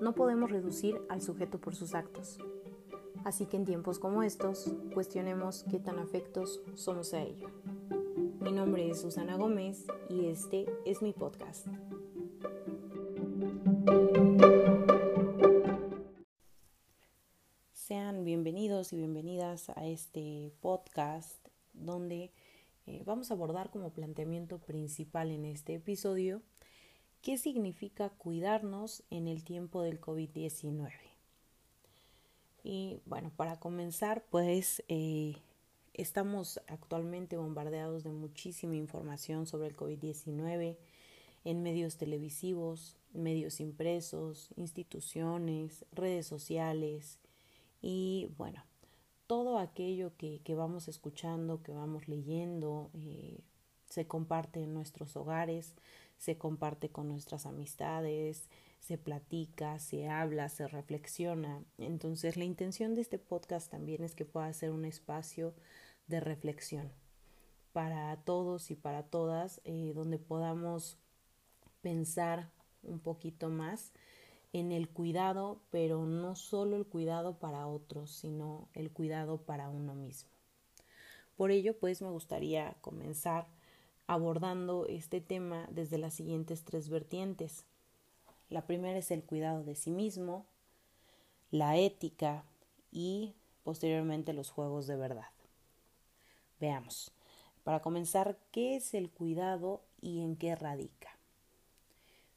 [0.00, 2.38] no podemos reducir al sujeto por sus actos.
[3.24, 7.48] Así que en tiempos como estos, cuestionemos qué tan afectos somos a ello.
[8.40, 11.66] Mi nombre es Susana Gómez y este es mi podcast.
[17.72, 22.32] Sean bienvenidos y bienvenidas a este podcast donde
[22.86, 26.42] eh, vamos a abordar como planteamiento principal en este episodio
[27.22, 30.90] qué significa cuidarnos en el tiempo del COVID-19.
[32.64, 35.36] Y bueno, para comenzar, pues eh,
[35.94, 40.76] estamos actualmente bombardeados de muchísima información sobre el COVID-19
[41.44, 47.18] en medios televisivos, medios impresos, instituciones, redes sociales
[47.80, 48.62] y bueno,
[49.26, 53.40] todo aquello que, vamos escuchando, que vamos leyendo, eh,
[53.88, 55.74] se comparte en nuestros hogares,
[56.18, 58.48] se comparte con nuestras amistades,
[58.80, 61.62] se platica, se habla, se reflexiona.
[61.78, 65.54] Entonces la intención de este podcast también es que pueda ser un espacio
[66.06, 66.90] de reflexión
[67.72, 70.98] para todos y para todas, eh, donde podamos
[71.80, 72.50] pensar
[72.82, 73.92] un poquito más
[74.52, 79.94] en el cuidado, pero no solo el cuidado para otros, sino el cuidado para uno
[79.94, 80.30] mismo.
[81.36, 83.46] Por ello, pues me gustaría comenzar
[84.08, 87.64] abordando este tema desde las siguientes tres vertientes.
[88.48, 90.46] La primera es el cuidado de sí mismo,
[91.50, 92.42] la ética
[92.90, 95.28] y posteriormente los juegos de verdad.
[96.58, 97.12] Veamos,
[97.64, 101.10] para comenzar, ¿qué es el cuidado y en qué radica?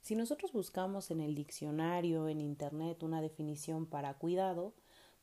[0.02, 4.73] Si nosotros buscamos en el diccionario, en Internet, una definición para cuidado,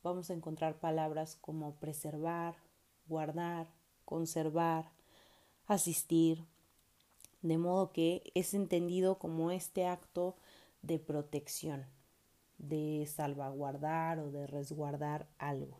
[0.01, 2.55] vamos a encontrar palabras como preservar,
[3.07, 3.67] guardar,
[4.03, 4.89] conservar,
[5.73, 6.45] asistir,
[7.41, 10.35] de modo que es entendido como este acto
[10.81, 11.85] de protección,
[12.57, 15.77] de salvaguardar o de resguardar algo.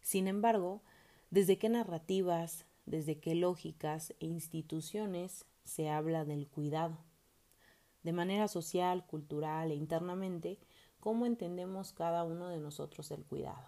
[0.00, 0.82] Sin embargo,
[1.30, 6.98] desde qué narrativas, desde qué lógicas e instituciones se habla del cuidado
[8.06, 10.60] de manera social, cultural e internamente,
[11.00, 13.66] cómo entendemos cada uno de nosotros el cuidado.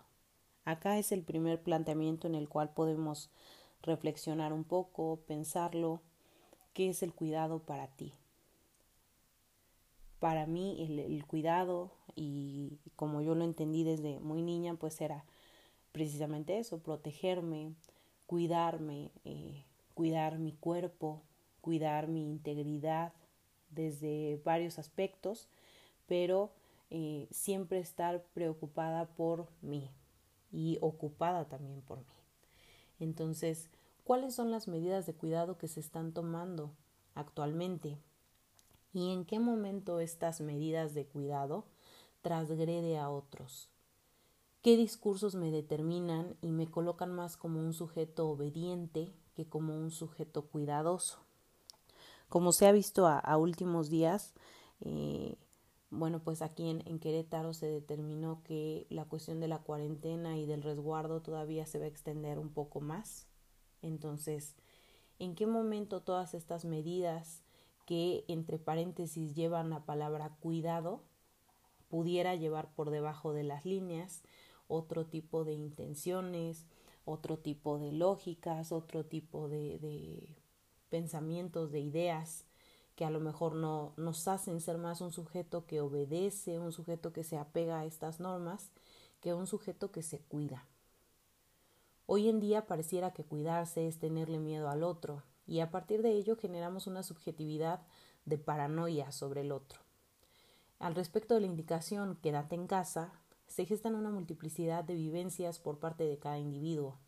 [0.65, 3.33] Acá es el primer planteamiento en el cual podemos
[3.83, 6.03] reflexionar un poco, pensarlo,
[6.75, 8.13] qué es el cuidado para ti.
[10.21, 15.25] Para mí el, cuidado, y como yo lo entendí desde muy niña, pues era
[15.93, 17.73] precisamente eso, protegerme,
[18.27, 19.65] cuidarme, eh,
[19.95, 21.23] cuidar mi cuerpo,
[21.61, 23.13] cuidar mi integridad,
[23.71, 25.49] desde varios aspectos,
[26.07, 26.51] pero
[26.91, 29.91] eh, siempre estar preocupada por mí
[30.51, 32.18] y ocupada también por mí.
[32.99, 33.71] Entonces,
[34.05, 36.73] ¿cuáles son las medidas de cuidado que se están tomando
[37.15, 37.99] actualmente?
[38.93, 41.65] ¿Y en qué momento estas medidas de cuidado
[42.23, 43.69] transgrede a otros?
[44.63, 49.91] ¿Qué discursos me determinan y me colocan más como un sujeto obediente que como un
[49.91, 51.19] sujeto cuidadoso?
[52.29, 54.35] Como se ha visto a, últimos días,
[54.81, 55.37] eh,
[55.91, 60.47] bueno, pues aquí en, en, Querétaro se determinó que la cuestión de la cuarentena y
[60.47, 63.27] del resguardo todavía se va a extender un poco más.
[63.81, 64.55] Entonces,
[65.19, 67.43] ¿en qué momento todas estas medidas
[67.87, 71.01] que entre paréntesis llevan la palabra cuidado
[71.89, 74.23] pudiera llevar por debajo de las líneas
[74.67, 76.67] otro tipo de intenciones,
[77.07, 80.37] otro tipo de lógicas, otro tipo de, de
[80.91, 82.45] pensamientos, de ideas
[82.99, 87.13] que a lo mejor no nos hacen ser más un sujeto que obedece, un sujeto
[87.13, 88.73] que se apega a estas normas,
[89.21, 90.67] que un sujeto que se cuida.
[92.07, 96.11] Hoy en día pareciera que cuidarse es tenerle miedo al otro, y a partir de
[96.11, 97.87] ello generamos una subjetividad
[98.25, 99.79] de paranoia sobre el otro.
[100.81, 103.13] Al respecto de la indicación quédate en casa,
[103.47, 106.99] se gestan una multiplicidad de vivencias por parte de cada individuo.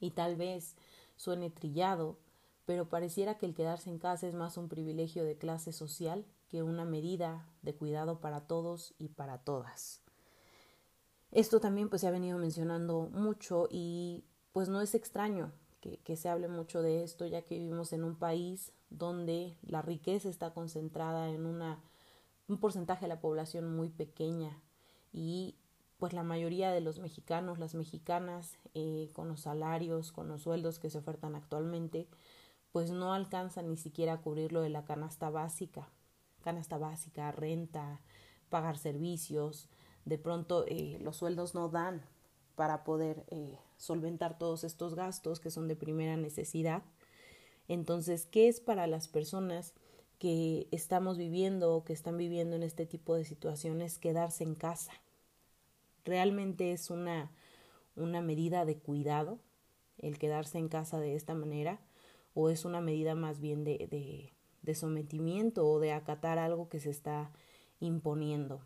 [0.00, 0.74] Y tal vez
[1.14, 2.18] suene trillado,
[2.64, 6.62] pero pareciera que el quedarse en casa es más un privilegio de clase social que
[6.62, 10.02] una medida de cuidado para todos y para todas.
[11.30, 16.28] Esto también pues se ha venido mencionando mucho y pues no es extraño que, se
[16.28, 21.28] hable mucho de esto ya que vivimos en un país donde la riqueza está concentrada
[21.28, 21.82] en una,
[22.48, 24.62] un porcentaje de la población muy pequeña
[25.12, 25.56] y
[25.98, 30.78] pues la mayoría de los mexicanos, las mexicanas, eh, con los salarios, con los sueldos
[30.78, 32.08] que se ofertan actualmente,
[32.74, 35.88] pues no alcanza ni siquiera a cubrir lo de la canasta básica,
[36.42, 38.00] canasta básica, renta,
[38.48, 39.68] pagar servicios,
[40.04, 42.02] de pronto eh, los sueldos no dan
[42.56, 46.82] para poder eh, solventar todos estos gastos que son de primera necesidad.
[47.68, 49.72] Entonces, ¿qué es para las personas
[50.18, 54.94] que estamos viviendo o que están viviendo en este tipo de situaciones quedarse en casa.
[56.04, 57.30] Realmente es una,
[57.94, 59.38] una medida de cuidado
[59.98, 61.78] el quedarse en casa de esta manera
[62.34, 64.32] o es una medida más bien de,
[64.62, 67.30] de, sometimiento o de acatar algo que se está
[67.80, 68.60] imponiendo.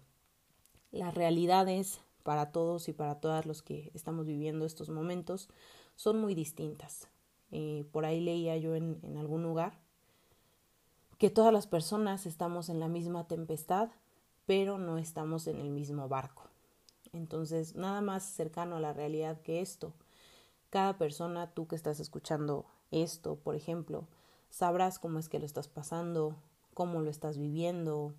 [0.91, 5.49] Las realidades para todos y para todas los que estamos viviendo estos momentos
[5.97, 7.09] son muy distintas.
[7.50, 9.79] Eh, por ahí leía yo en algún lugar
[11.19, 13.91] que todas las personas estamos en la misma tempestad,
[14.47, 16.44] pero no estamos en el mismo barco.
[17.12, 19.93] Entonces, nada más cercano a la realidad que esto.
[20.71, 24.06] Cada persona, tú que estás escuchando esto, por ejemplo,
[24.50, 26.37] sabrás cómo es que lo estás pasando,
[26.75, 28.14] cómo lo estás viviendo,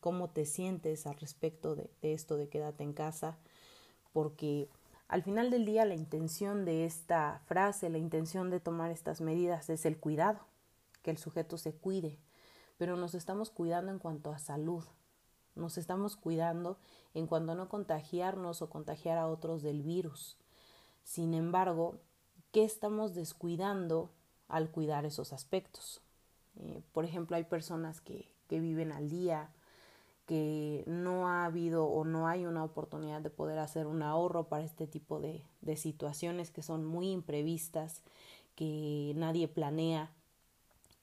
[0.00, 3.36] cómo te sientes al respecto de, esto de quédate en casa,
[4.12, 4.68] porque
[5.08, 9.70] al final del día la intención de esta frase, la intención de tomar estas medidas
[9.70, 10.40] es el cuidado,
[11.02, 12.18] que el sujeto se cuide,
[12.76, 14.84] pero nos estamos cuidando en cuanto a salud,
[15.54, 16.78] nos estamos cuidando
[17.14, 20.36] en cuanto a no contagiarnos o contagiar a otros del virus.
[21.02, 21.98] Sin embargo,
[22.52, 24.10] ¿qué estamos descuidando
[24.48, 26.00] al cuidar esos aspectos?
[26.60, 29.50] Eh, por ejemplo, hay personas que, que viven al día,
[30.26, 34.64] que no ha habido o no hay una oportunidad de poder hacer un ahorro para
[34.64, 38.02] este tipo de, de situaciones que son muy imprevistas,
[38.54, 40.10] que nadie planea.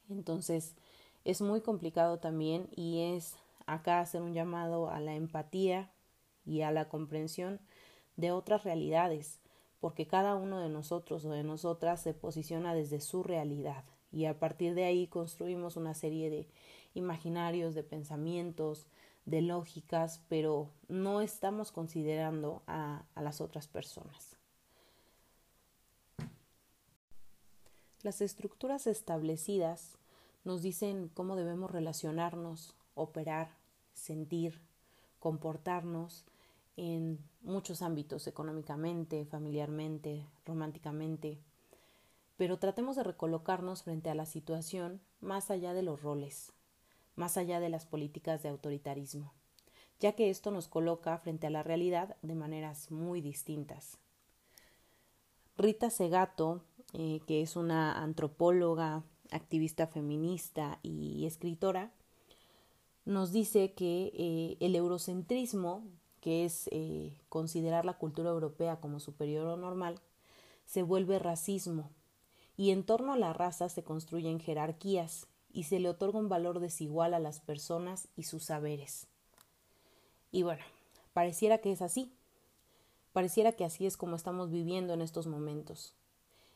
[0.09, 0.75] Entonces,
[1.24, 5.89] es muy complicado también y es acá hacer un llamado a la empatía
[6.45, 7.59] y a la comprensión
[8.15, 9.39] de otras realidades,
[9.80, 14.39] porque cada uno de nosotros o de nosotras se posiciona desde su realidad y a
[14.39, 16.48] partir de ahí construimos una serie de
[16.94, 18.88] imaginarios, de pensamientos,
[19.25, 24.38] de lógicas, pero no estamos considerando a, las otras personas.
[28.04, 29.98] Las estructuras establecidas
[30.44, 33.50] nos dicen cómo debemos relacionarnos, operar,
[33.94, 34.62] sentir,
[35.19, 36.24] comportarnos
[36.77, 41.39] en muchos ámbitos, económicamente, familiarmente, románticamente.
[42.38, 46.51] Pero tratemos de recolocarnos frente a la situación más allá de los roles,
[47.16, 49.33] más allá de las políticas de autoritarismo,
[50.00, 53.98] ya que esto nos coloca frente a la realidad de maneras muy distintas.
[55.57, 56.62] Rita Segato,
[56.94, 61.92] eh, que es una antropóloga, activista feminista y escritora,
[63.06, 65.86] nos dice que eh, el eurocentrismo,
[66.25, 70.00] que es eh, considerar la cultura europea como superior o normal,
[70.66, 71.92] se vuelve racismo
[72.57, 76.60] y en torno a la raza se construyen jerarquías y se le otorga un valor
[76.60, 79.06] desigual a las personas y sus saberes.
[80.31, 80.63] Y bueno,
[81.13, 82.12] pareciera que es así.
[83.13, 85.94] Pareciera que así es como estamos viviendo en estos momentos.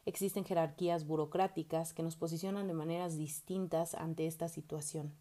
[0.08, 5.14] Existen jerarquías burocráticas que nos posicionan de maneras distintas ante esta situación.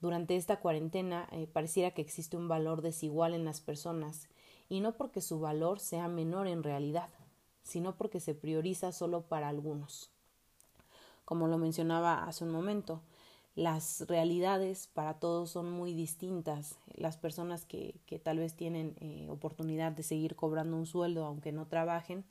[0.00, 4.28] Durante esta cuarentena eh, pareciera que existe un valor desigual en las personas,
[4.68, 7.08] y no porque su valor sea menor en realidad,
[7.62, 10.10] sino porque se prioriza solo para algunos.
[11.24, 13.02] Como lo mencionaba hace un momento,
[13.56, 16.78] las realidades para todos son muy distintas.
[16.94, 21.66] Las personas que, tal vez tienen eh, oportunidad de seguir cobrando un sueldo aunque no
[21.66, 22.24] trabajen,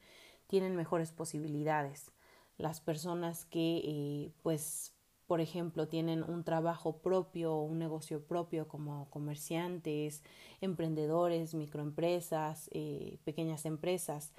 [0.47, 2.11] tienen mejores posibilidades.
[2.57, 4.93] Las personas que, eh, pues,
[5.27, 10.23] por ejemplo, tienen un trabajo propio un negocio propio como comerciantes,
[10.61, 14.31] emprendedores, microempresas, eh, pequeñas empresas,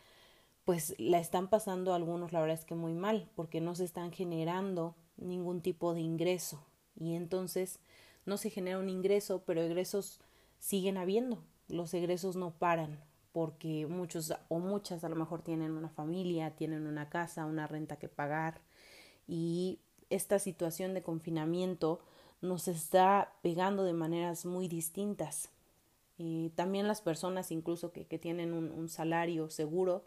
[0.65, 4.13] pues la están pasando algunos, la verdad es que muy mal, porque no se están
[4.13, 6.65] generando ningún tipo de ingreso.
[6.99, 7.79] Y entonces
[8.25, 10.21] no se genera un ingreso, pero egresos
[10.59, 11.45] siguen habiendo.
[11.69, 13.01] Los egresos no paran,
[13.33, 17.97] porque muchos o muchas a lo mejor tienen una familia, tienen una casa, una renta
[17.97, 18.61] que pagar
[19.29, 22.01] y esta situación de confinamiento
[22.41, 25.51] nos está pegando de maneras muy distintas.
[26.19, 30.05] Eh, también las personas incluso que, que tienen un, salario seguro,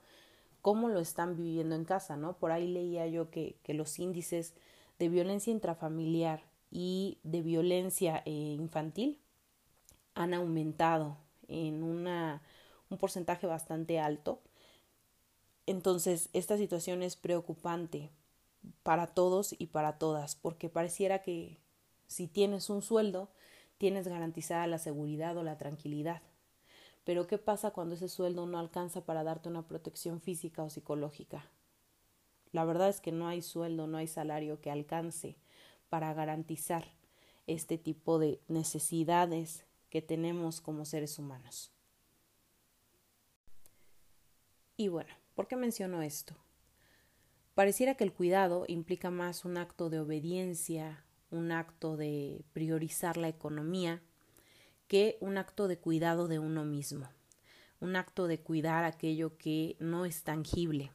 [0.62, 2.38] cómo lo están viviendo en casa, ¿no?
[2.38, 4.53] Por ahí leía yo que, que los índices
[4.98, 9.18] de violencia intrafamiliar y de violencia eh, infantil
[10.15, 12.41] han aumentado en una
[12.89, 14.41] un porcentaje bastante alto.
[15.65, 18.10] Entonces, esta situación es preocupante
[18.84, 21.60] para todos y para todas, porque pareciera que
[22.08, 23.30] si tienes un sueldo,
[23.78, 26.22] tienes garantizada la seguridad o la tranquilidad.
[27.04, 31.50] Pero ¿qué pasa cuando ese sueldo no alcanza para darte una protección física o psicológica?
[32.51, 35.38] La verdad es que no hay sueldo, no hay salario que alcance
[35.89, 36.86] para garantizar
[37.48, 41.72] este tipo de necesidades que tenemos como seres humanos.
[44.78, 46.36] Y bueno, ¿por qué menciono esto?
[47.60, 53.28] Pareciera que el cuidado implica más un acto de obediencia un acto de priorizar la
[53.28, 54.01] economía
[54.88, 57.10] que un acto de cuidado de uno mismo,
[57.82, 60.94] un acto de cuidar aquello que no es tangible.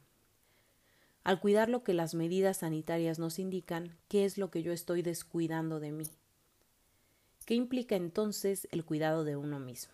[1.22, 5.02] Al cuidar lo que las medidas sanitarias nos indican, ¿qué es lo que yo estoy
[5.02, 6.06] descuidando de mí?
[7.44, 9.92] ¿Qué implica entonces el cuidado de uno mismo?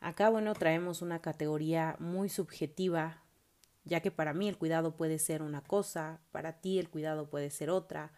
[0.00, 3.21] Acá, bueno, traemos una categoría muy subjetiva,
[3.84, 7.50] ya que para mí el cuidado puede ser una cosa, para ti el cuidado puede
[7.50, 8.12] ser otra,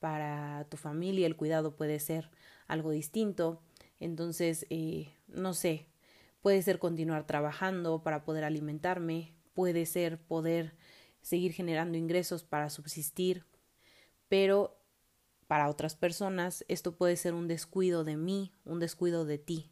[0.00, 2.30] para tu familia el cuidado puede ser
[2.66, 3.62] algo distinto.
[4.00, 5.86] Entonces, eh, no sé,
[6.40, 10.74] puede ser continuar trabajando para poder alimentarme, puede ser poder
[11.20, 13.44] seguir generando ingresos para subsistir,
[14.28, 14.76] pero
[15.46, 19.70] para otras personas esto puede ser un descuido de mí, un descuido de ti,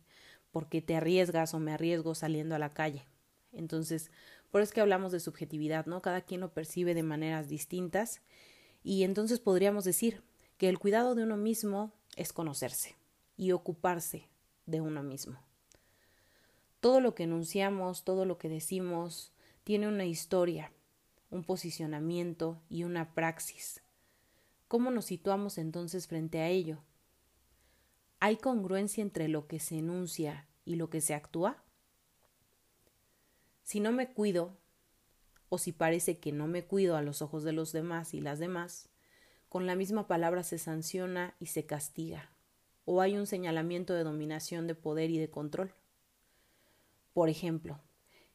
[0.53, 3.07] porque te arriesgas o me arriesgo saliendo a la calle.
[3.53, 4.11] Entonces,
[4.51, 6.03] por eso es que hablamos de subjetividad, ¿no?
[6.03, 8.21] Cada quien lo percibe de maneras distintas
[8.83, 10.23] y entonces podríamos decir
[10.59, 12.97] que el cuidado de uno mismo es conocerse
[13.37, 14.29] y ocuparse
[14.67, 15.39] de uno mismo.
[16.81, 19.33] Todo lo que enunciamos, todo lo que decimos,
[19.65, 20.73] tiene una historia,
[21.31, 23.83] un posicionamiento y una praxis.
[24.67, 26.83] ¿Cómo nos situamos entonces frente a ello?
[28.19, 31.63] ¿Hay congruencia entre lo que se enuncia y lo que se actúa?
[33.71, 34.59] Si no me cuido,
[35.49, 38.41] o si parece que no me cuido a los ojos de los demás y las
[38.41, 38.89] demás,
[39.49, 42.33] con la misma palabra se sanciona y se castiga,
[42.85, 45.73] o hay un señalamiento de dominación de poder y de control.
[47.13, 47.79] Por ejemplo,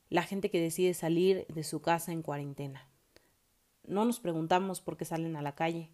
[0.09, 2.87] la gente que decide salir de su casa en cuarentena.
[3.83, 5.91] No nos preguntamos por qué salen a la calle,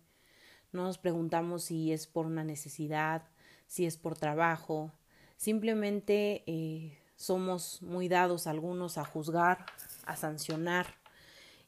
[0.71, 3.27] no nos preguntamos si es por una necesidad,
[3.65, 4.93] si es por trabajo,
[5.36, 9.68] simplemente eh, somos muy dados algunos a juzgar,
[10.06, 10.96] a sancionar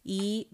[0.04, 0.50] y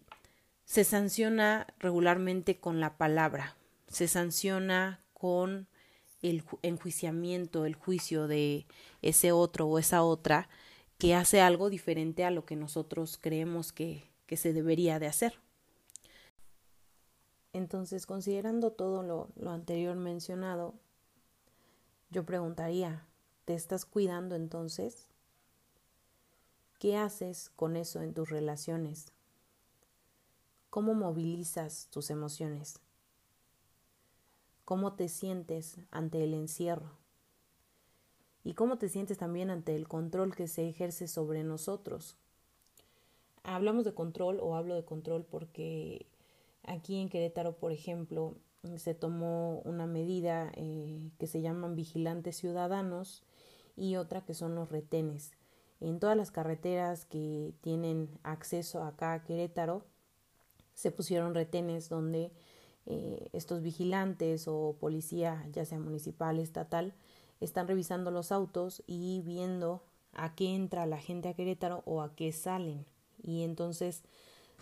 [0.65, 3.55] se sanciona regularmente con la palabra,
[3.87, 5.67] se sanciona con
[6.21, 8.65] el enjuiciamiento, el juicio de
[9.01, 10.49] ese otro o esa otra
[10.97, 15.39] que hace algo diferente a lo que nosotros creemos que, que se debería de hacer.
[17.53, 20.75] Entonces, considerando todo lo, lo anterior mencionado,
[22.11, 23.08] yo preguntaría,
[23.49, 25.07] ¿Te estás cuidando entonces?
[26.77, 29.11] ¿Qué haces con eso en tus relaciones?
[30.69, 32.77] ¿Cómo movilizas tus emociones?
[34.65, 36.91] ¿Cómo te sientes ante el encierro?
[38.43, 42.17] ¿Y cómo te sientes también ante el control que se ejerce sobre nosotros?
[43.41, 46.05] Hablamos de control o hablo de control porque
[46.61, 48.35] aquí en Querétaro, por ejemplo,
[48.75, 53.23] se tomó una medida eh, que se llaman vigilantes ciudadanos
[53.79, 55.31] y otra que son los retenes.
[55.79, 59.85] En todas las carreteras que tienen acceso acá a Querétaro
[60.73, 62.31] se pusieron retenes donde
[62.85, 66.93] eh, estos vigilantes o policía, ya sea municipal, estatal,
[67.39, 69.83] están revisando los autos y viendo
[70.13, 72.85] a qué entra la gente a Querétaro o a qué salen.
[73.21, 74.03] Y entonces,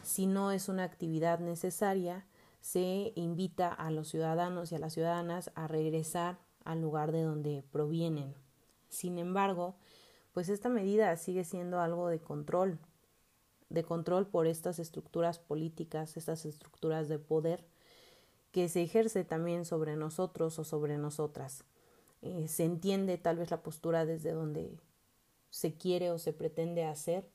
[0.04, 2.26] si no es una actividad necesaria,
[2.62, 7.64] se invita a los ciudadanos y a las ciudadanas a regresar al lugar de donde
[7.72, 8.36] provienen.
[8.90, 9.76] Sin embargo,
[10.34, 12.80] pues esta medida sigue siendo algo de control,
[13.70, 17.66] de control por estas estructuras políticas, estas estructuras de poder
[18.52, 21.64] que se ejerce también sobre nosotros o sobre nosotras.
[22.22, 24.78] Eh, se entiende tal vez la postura desde donde
[25.50, 27.30] se quiere o se pretende hacer,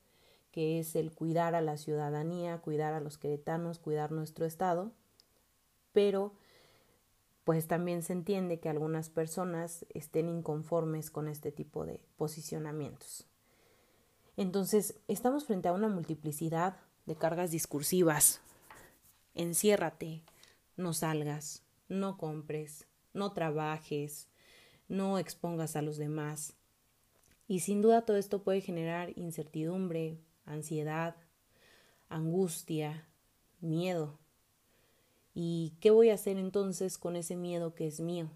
[0.51, 4.91] que es el cuidar a la ciudadanía, cuidar a los queretanos, cuidar nuestro Estado,
[5.93, 6.33] pero
[7.43, 13.27] pues también se entiende que algunas personas estén inconformes con este tipo de posicionamientos.
[14.37, 18.41] Entonces, estamos frente a una multiplicidad de cargas discursivas.
[19.35, 20.23] Enciérrate,
[20.77, 24.27] no salgas, no compres, no trabajes,
[24.87, 26.55] no expongas a los demás.
[27.47, 31.15] Y sin duda todo esto puede generar incertidumbre, ansiedad,
[32.09, 33.07] angustia,
[33.59, 34.17] miedo.
[35.33, 38.29] ¿Y qué voy a hacer entonces con ese miedo que es mío?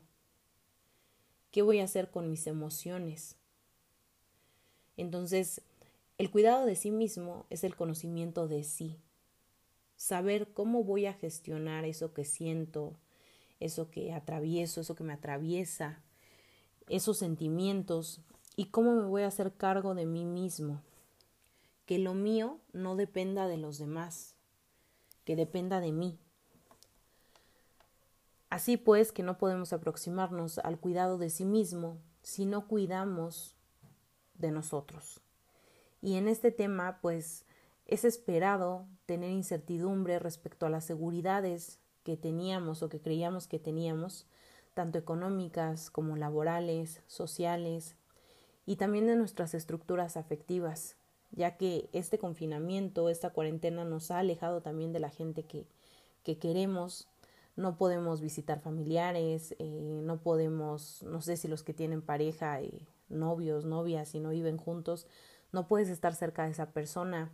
[1.51, 3.36] ¿Qué voy a hacer con mis emociones?
[4.96, 5.62] Entonces,
[6.18, 8.98] el cuidado de sí mismo es el conocimiento de sí.
[9.96, 12.96] Saber cómo voy a gestionar eso que siento,
[13.60, 16.01] eso que atravieso, eso que me atraviesa,
[16.89, 18.22] esos sentimientos
[18.56, 20.82] y cómo me voy a hacer cargo de mí mismo.
[21.86, 24.36] Que lo mío no dependa de los demás,
[25.24, 26.18] que dependa de mí.
[28.50, 33.56] Así pues que no podemos aproximarnos al cuidado de sí mismo si no cuidamos
[34.36, 35.22] de nosotros.
[36.01, 37.46] Y en este tema, pues,
[37.86, 44.27] es esperado tener incertidumbre respecto a las seguridades que teníamos o que creíamos que teníamos,
[44.74, 47.96] tanto económicas como laborales, sociales,
[48.66, 50.98] y también de nuestras estructuras afectivas,
[51.32, 55.66] ya que este confinamiento, esta cuarentena nos ha alejado también de la gente que,
[56.24, 57.08] que queremos,
[57.58, 62.88] no podemos visitar familiares, eh, no podemos, no sé si los que tienen pareja, eh,
[63.10, 65.08] novios, novias, si no viven juntos,
[65.52, 67.32] no puedes estar cerca de esa persona.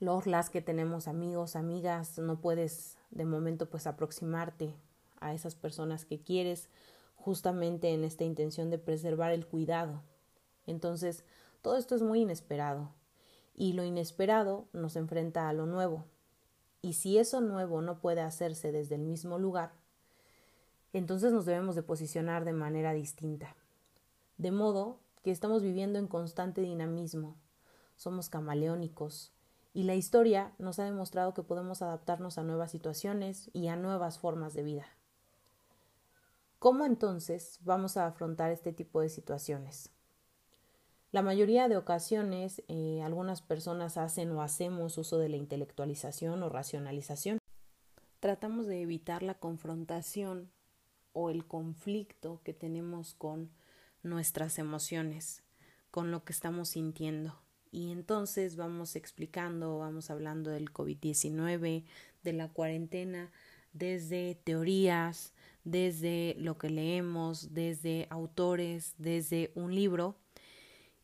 [0.00, 4.74] Los, las que tenemos amigos, amigas, no puedes de momento pues aproximarte
[5.18, 6.68] a esas personas que quieres
[7.16, 10.02] justamente en esta intención de preservar el cuidado.
[10.66, 11.24] Entonces,
[11.62, 12.90] todo esto es muy inesperado
[13.54, 16.04] y lo inesperado nos enfrenta a lo nuevo.
[16.86, 19.72] Y si eso nuevo no puede hacerse desde el mismo lugar,
[20.92, 23.56] entonces nos debemos de posicionar de manera distinta.
[24.38, 27.34] De modo que estamos viviendo en constante dinamismo,
[27.96, 29.32] somos camaleónicos,
[29.74, 34.20] y la historia nos ha demostrado que podemos adaptarnos a nuevas situaciones y a nuevas
[34.20, 34.86] formas de vida.
[36.60, 39.90] ¿Cómo entonces vamos a afrontar este tipo de situaciones?
[41.12, 46.48] La mayoría de ocasiones eh, algunas personas hacen o hacemos uso de la intelectualización o
[46.48, 47.38] racionalización.
[48.18, 50.50] Tratamos de evitar la confrontación
[51.12, 53.50] o el conflicto que tenemos con
[54.02, 55.44] nuestras emociones,
[55.90, 57.38] con lo que estamos sintiendo.
[57.70, 61.84] Y entonces vamos explicando, vamos hablando del COVID-19,
[62.24, 63.30] de la cuarentena,
[63.72, 70.16] desde teorías, desde lo que leemos, desde autores, desde un libro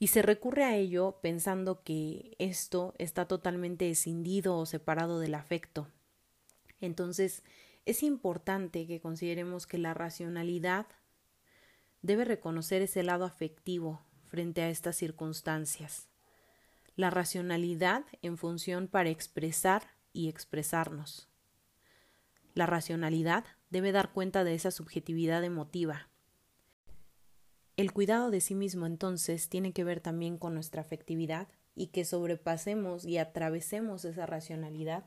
[0.02, 5.87] y se recurre a ello pensando que esto está totalmente escindido o separado del afecto.
[6.80, 7.44] Entonces,
[7.87, 10.87] es importante que consideremos que la racionalidad
[12.00, 16.09] debe reconocer ese lado afectivo frente a estas circunstancias.
[16.97, 21.28] La racionalidad en función para expresar y expresarnos.
[22.54, 26.09] La racionalidad debe dar cuenta de esa subjetividad emotiva,
[27.76, 32.04] el cuidado de sí mismo entonces tiene que ver también con nuestra afectividad y que
[32.04, 35.04] sobrepasemos y atravesemos esa racionalidad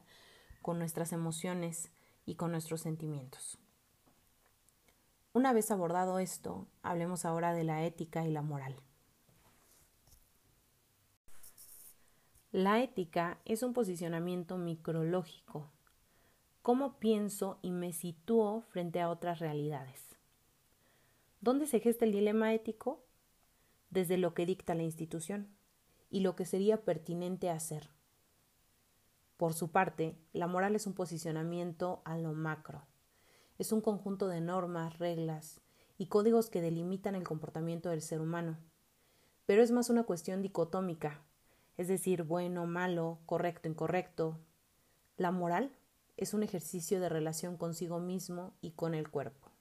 [0.61, 1.91] con nuestras emociones
[2.25, 3.59] y con nuestros sentimientos.
[5.33, 8.75] Una vez abordado esto, hablemos ahora de la ética y la moral.
[12.51, 15.69] La ética es un posicionamiento micrológico.
[16.61, 20.14] ¿Cómo pienso y me sitúo frente a otras realidades?
[21.45, 23.05] ¿Dónde se gesta el dilema ético?
[23.91, 25.47] Desde lo que dicta la institución
[26.09, 27.91] y lo que sería pertinente hacer.
[29.37, 32.87] Por su parte, la moral es un posicionamiento a lo macro.
[33.59, 35.61] Es un conjunto de normas, reglas
[35.99, 38.57] y códigos que delimitan el comportamiento del ser humano.
[39.45, 41.21] Pero es más una cuestión dicotómica,
[41.77, 44.39] es decir, bueno, malo, correcto, incorrecto.
[45.15, 45.71] La moral
[46.17, 49.54] es un ejercicio de relación consigo mismo y con el cuerpo.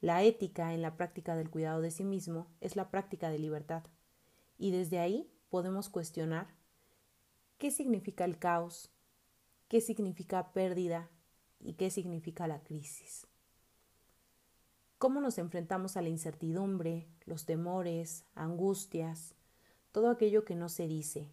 [0.00, 3.84] La ética en la práctica del cuidado de sí mismo es la práctica de libertad,
[4.56, 6.54] y desde ahí podemos cuestionar
[7.58, 8.90] qué significa el caos,
[9.68, 11.10] qué significa pérdida
[11.58, 13.26] y qué significa la crisis.
[14.96, 19.34] ¿Cómo nos enfrentamos a la incertidumbre, los temores, angustias,
[19.92, 21.30] todo aquello que no se dice,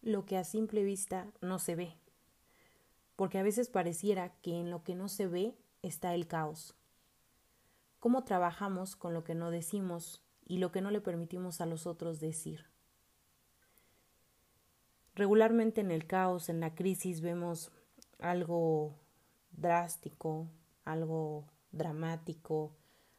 [0.00, 1.98] lo que a simple vista no se ve?
[3.16, 6.77] Porque a veces pareciera que en lo que no se ve está el caos
[7.98, 11.86] cómo trabajamos con lo que no decimos y lo que no le permitimos a los
[11.86, 12.66] otros decir.
[15.14, 17.72] Regularmente en el caos, en la crisis, vemos
[18.20, 18.94] algo
[19.50, 20.48] drástico,
[20.84, 22.72] algo dramático,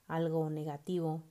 [0.08, 1.22] algo negativo.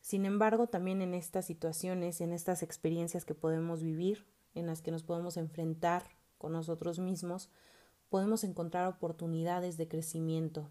[0.00, 4.90] Sin embargo, también en estas situaciones, en estas experiencias que podemos vivir, en las que
[4.90, 6.04] nos podemos enfrentar
[6.38, 7.50] con nosotros mismos,
[8.10, 10.68] podemos encontrar oportunidades de crecimiento,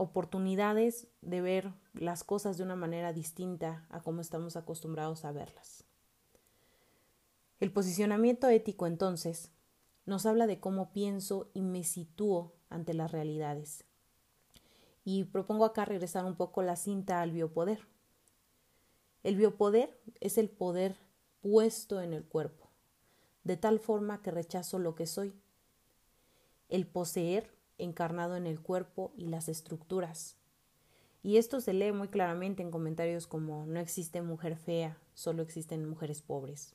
[0.00, 5.84] oportunidades de ver las cosas de una manera distinta a como estamos acostumbrados a verlas.
[7.60, 9.50] El posicionamiento ético, entonces,
[10.06, 13.84] nos habla de cómo pienso y me sitúo ante las realidades.
[15.04, 17.86] Y propongo acá regresar un poco la cinta al biopoder.
[19.22, 20.96] El biopoder es el poder
[21.42, 22.70] puesto en el cuerpo,
[23.44, 25.34] de tal forma que rechazo lo que soy.
[26.70, 30.36] El poseer encarnado en el cuerpo y las estructuras.
[31.22, 35.88] Y esto se lee muy claramente en comentarios como no existe mujer fea, solo existen
[35.88, 36.74] mujeres pobres.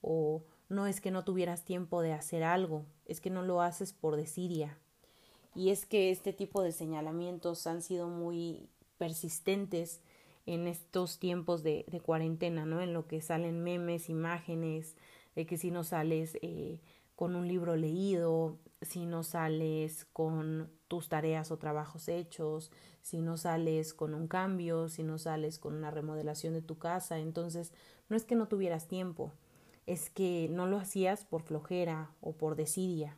[0.00, 3.92] O no es que no tuvieras tiempo de hacer algo, es que no lo haces
[3.92, 4.78] por desidia.
[5.54, 10.00] Y es que este tipo de señalamientos han sido muy persistentes
[10.46, 12.80] en estos tiempos de, de cuarentena, ¿no?
[12.80, 14.96] En lo que salen memes, imágenes,
[15.34, 16.78] de que si no sales eh,
[17.16, 23.36] con un libro leído, si no sales con tus tareas o trabajos hechos, si no
[23.36, 27.18] sales con un cambio, si no sales con una remodelación de tu casa.
[27.18, 27.72] Entonces,
[28.08, 29.32] no es que no tuvieras tiempo,
[29.86, 33.16] es que no lo hacías por flojera o por desidia.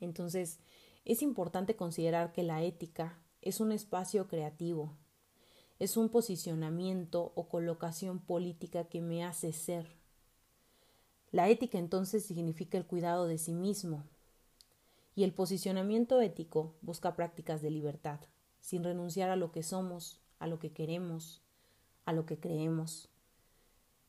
[0.00, 0.60] Entonces,
[1.04, 4.96] es importante considerar que la ética es un espacio creativo,
[5.78, 9.96] es un posicionamiento o colocación política que me hace ser.
[11.32, 14.04] La ética entonces significa el cuidado de sí mismo,
[15.14, 18.20] y el posicionamiento ético busca prácticas de libertad,
[18.60, 21.42] sin renunciar a lo que somos, a lo que queremos,
[22.04, 23.08] a lo que creemos.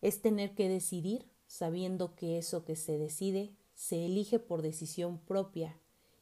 [0.01, 5.75] Es tener que decidir sabiendo que eso que se decide se elige por decisión propia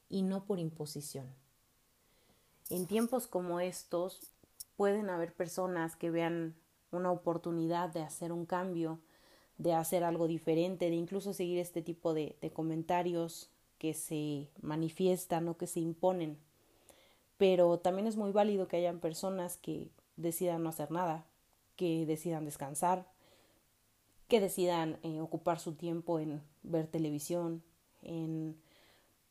[0.09, 1.27] y no por imposición.
[2.69, 4.31] En tiempos como estos
[4.75, 6.55] pueden haber personas que vean
[6.91, 8.99] una oportunidad de hacer un cambio,
[9.57, 15.47] de hacer algo diferente, de incluso seguir este tipo de, de comentarios que se manifiestan
[15.47, 16.37] o que se imponen.
[17.37, 21.25] Pero también es muy válido que hayan personas que decidan no hacer nada,
[21.75, 23.07] que decidan descansar,
[24.27, 27.63] que decidan eh, ocupar su tiempo en ver televisión,
[28.03, 28.61] en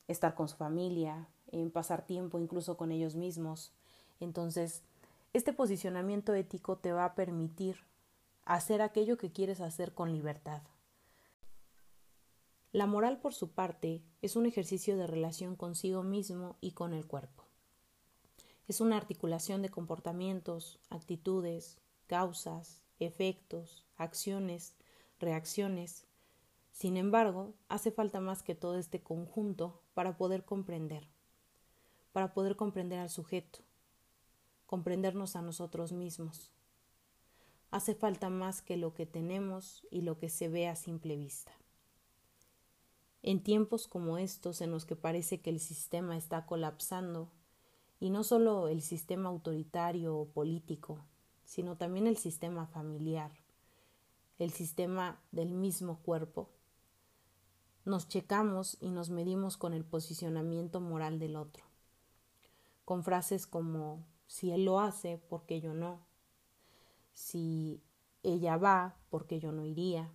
[0.09, 3.73] estar con su familia, en pasar tiempo incluso con ellos mismos.
[4.19, 4.83] Entonces,
[5.35, 7.77] este posicionamiento ético te va a permitir
[8.45, 10.63] hacer aquello que quieres hacer con libertad.
[12.71, 17.07] La moral, por su parte, es un ejercicio de relación consigo mismo y con el
[17.07, 17.45] cuerpo.
[18.67, 24.75] Es una articulación de comportamientos, actitudes, causas, efectos, acciones,
[25.19, 26.05] reacciones.
[26.73, 31.09] Sin embargo, hace falta más que todo este conjunto para poder comprender,
[32.13, 33.61] para poder comprender al sujeto,
[34.67, 36.53] comprendernos a nosotros mismos.
[37.71, 41.58] Hace falta más que lo que tenemos y lo que se ve a simple vista.
[43.29, 47.29] En tiempos como estos en los que parece que el sistema está colapsando,
[48.01, 51.05] y no solo el sistema autoritario o político,
[51.45, 53.31] sino también el sistema familiar,
[54.39, 56.49] el sistema del mismo cuerpo,
[57.85, 61.65] nos checamos y nos medimos con el posicionamiento moral del otro,
[62.87, 66.01] con frases como si él lo hace, porque yo no?
[67.13, 67.83] Si
[68.23, 70.11] ella va, porque yo no iría?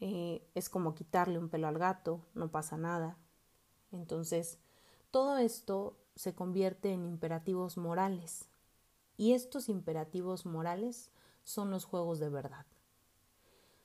[0.00, 3.18] Eh, es como quitarle un pelo al gato, no pasa nada.
[3.92, 4.58] Entonces,
[5.10, 8.48] todo esto se convierte en imperativos morales.
[9.16, 11.10] Y estos imperativos morales
[11.44, 12.64] son los juegos de verdad.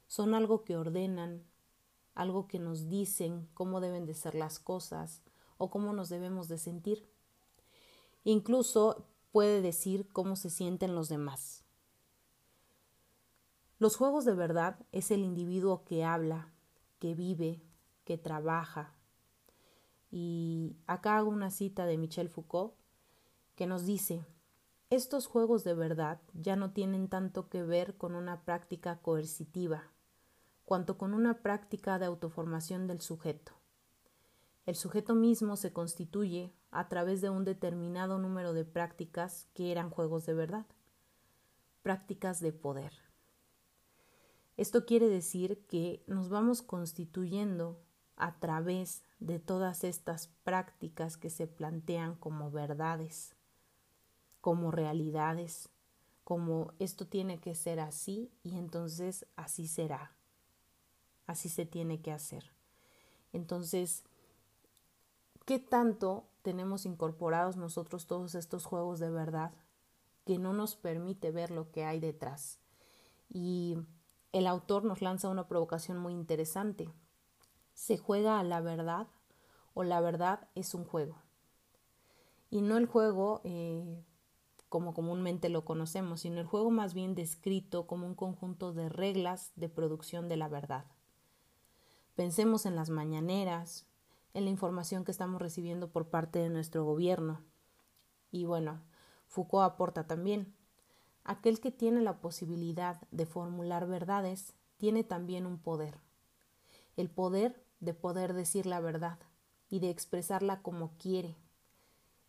[0.07, 1.43] Son algo que ordenan,
[2.13, 5.21] algo que nos dicen cómo deben de ser las cosas
[5.57, 7.09] o cómo nos debemos de sentir.
[8.23, 11.64] Incluso puede decir cómo se sienten los demás.
[13.77, 16.53] Los juegos de verdad es el individuo que habla,
[16.99, 17.61] que vive,
[18.05, 18.93] que trabaja.
[20.09, 22.73] Y acá hago una cita de Michel Foucault
[23.55, 24.25] que nos dice,
[24.89, 29.83] estos juegos de verdad ya no tienen tanto que ver con una práctica coercitiva,
[30.63, 33.51] cuanto con una práctica de autoformación del sujeto.
[34.65, 39.89] El sujeto mismo se constituye a través de un determinado número de prácticas que eran
[39.89, 40.65] juegos de verdad,
[41.83, 43.04] prácticas de poder.
[44.57, 47.81] Esto quiere decir que nos vamos constituyendo
[48.15, 53.35] a través de todas estas prácticas que se plantean como verdades,
[54.39, 55.69] como realidades,
[56.23, 60.15] como esto tiene que ser así y entonces así será,
[61.27, 62.51] así se tiene que hacer.
[63.33, 64.03] Entonces,
[65.45, 69.51] ¿qué tanto tenemos incorporados nosotros todos estos juegos de verdad
[70.23, 72.59] que no nos permite ver lo que hay detrás?
[73.29, 73.77] Y
[74.35, 76.89] el autor nos lanza una provocación muy interesante.
[77.73, 79.07] ¿Se juega a la verdad
[79.73, 81.21] o la verdad es un juego?
[82.49, 84.03] Y no el juego eh,
[84.67, 89.53] como comúnmente lo conocemos, sino el juego más bien descrito como un conjunto de reglas
[89.55, 90.83] de producción de la verdad.
[92.15, 93.87] Pensemos en las mañaneras,
[94.33, 97.41] en la información que estamos recibiendo por parte de nuestro gobierno.
[98.31, 98.81] Y bueno,
[99.27, 100.53] Foucault aporta también
[101.27, 105.99] Aquel que tiene la posibilidad de formular verdades tiene también un poder.
[106.95, 109.17] El poder de poder decir la verdad
[109.67, 111.35] y de expresarla como quiere.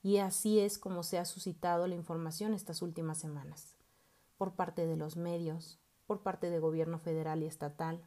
[0.03, 3.75] Y así es como se ha suscitado la información estas últimas semanas,
[4.39, 8.03] por parte de los medios, por parte del gobierno federal y estatal,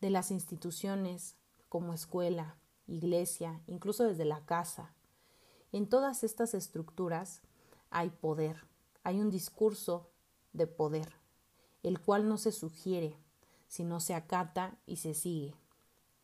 [0.00, 1.36] de las instituciones
[1.68, 2.56] como escuela,
[2.88, 4.94] iglesia, incluso desde la casa.
[5.70, 7.42] En todas estas estructuras
[7.90, 8.67] hay poder,
[9.08, 10.10] hay un discurso
[10.52, 11.08] de poder,
[11.82, 13.16] el cual no se sugiere,
[13.66, 15.54] sino se acata y se sigue.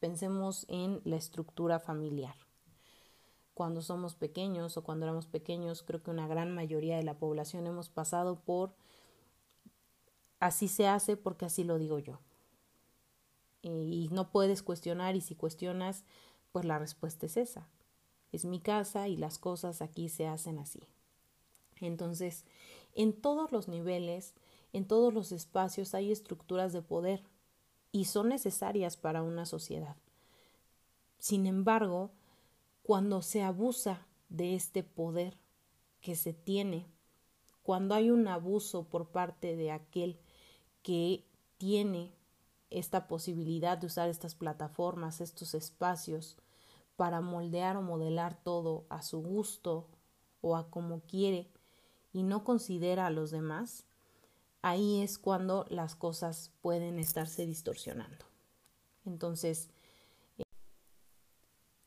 [0.00, 2.34] Pensemos en la estructura familiar.
[3.54, 7.66] Cuando somos pequeños o cuando éramos pequeños, creo que una gran mayoría de la población
[7.66, 8.74] hemos pasado por
[10.38, 12.20] así se hace porque así lo digo yo.
[13.62, 16.04] y no puedes cuestionar y si cuestionas,
[16.52, 17.70] pues la respuesta es esa.
[18.30, 20.86] Es mi casa y las cosas aquí se hacen así.
[21.80, 22.44] Entonces,
[22.94, 24.34] en todos los niveles,
[24.72, 27.22] en todos los espacios hay estructuras de poder
[27.92, 29.96] y son necesarias para una sociedad.
[31.18, 32.10] Sin embargo,
[32.82, 35.38] cuando se abusa de este poder
[36.00, 36.86] que se tiene,
[37.62, 40.18] cuando hay un abuso por parte de aquel
[40.82, 41.24] que
[41.56, 42.12] tiene
[42.70, 46.36] esta posibilidad de usar estas plataformas, estos espacios,
[46.96, 49.86] para moldear o modelar todo a su gusto
[50.40, 51.48] o a como quiere
[52.14, 53.84] y no considera a los demás,
[54.62, 58.24] ahí es cuando las cosas pueden estarse distorsionando.
[59.04, 59.68] Entonces,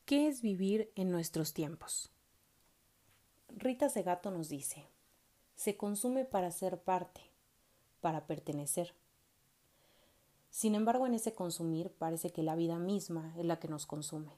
[0.04, 2.12] ¿qué es vivir en nuestros tiempos?
[3.48, 4.86] Rita Segato nos dice,
[5.56, 7.22] se consume para ser parte,
[8.00, 8.94] para pertenecer.
[10.50, 14.36] Sin embargo, en ese consumir parece que la vida misma es la que nos consume.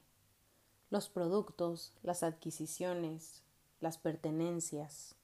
[0.89, 3.43] Los productos, las adquisiciones,
[3.81, 5.15] las pertenencias.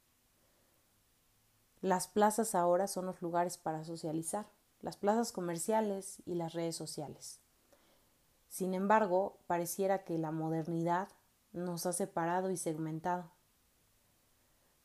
[1.81, 4.45] Las plazas ahora son los lugares para socializar,
[4.81, 7.39] las plazas comerciales y las redes sociales.
[8.49, 11.09] Sin embargo, pareciera que la modernidad
[11.53, 13.31] nos ha separado y segmentado.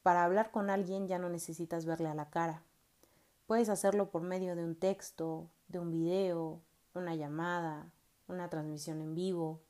[0.02, 2.62] Para hablar con alguien ya no necesitas verle a la cara,
[3.52, 6.62] Puedes hacerlo por medio de un texto, de un video,
[6.94, 7.92] una llamada,
[8.26, 9.61] una transmisión en vivo.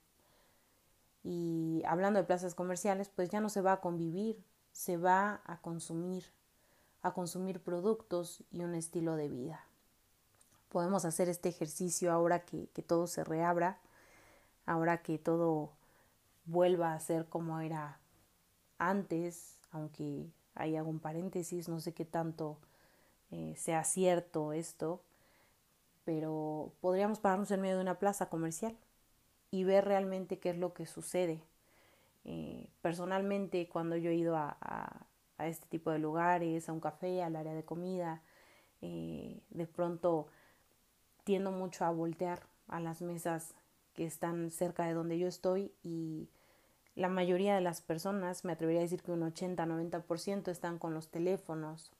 [1.24, 5.60] Y hablando de plazas comerciales, pues ya no se va a convivir, se va a
[5.60, 6.24] consumir,
[7.02, 9.64] a consumir productos y un estilo de vida.
[10.68, 13.78] Podemos hacer este ejercicio ahora que, que todo se reabra,
[14.64, 15.72] ahora que todo
[16.44, 17.98] vuelva a ser como era
[18.78, 22.58] antes, aunque hay algún paréntesis, no sé qué tanto
[23.30, 25.02] eh, sea cierto esto,
[26.04, 28.76] pero podríamos pararnos en medio de una plaza comercial
[29.50, 31.42] y ver realmente qué es lo que sucede.
[32.24, 35.06] Eh, personalmente, cuando yo he ido a,
[35.38, 38.22] este tipo de lugares, a un café, al área de comida,
[38.80, 40.28] eh, de pronto
[41.24, 43.54] tiendo mucho a voltear a las mesas
[43.94, 46.28] que están cerca de donde yo estoy y
[46.94, 51.08] la mayoría de las personas, me atrevería a decir que un 80-90% están con los
[51.08, 51.92] teléfonos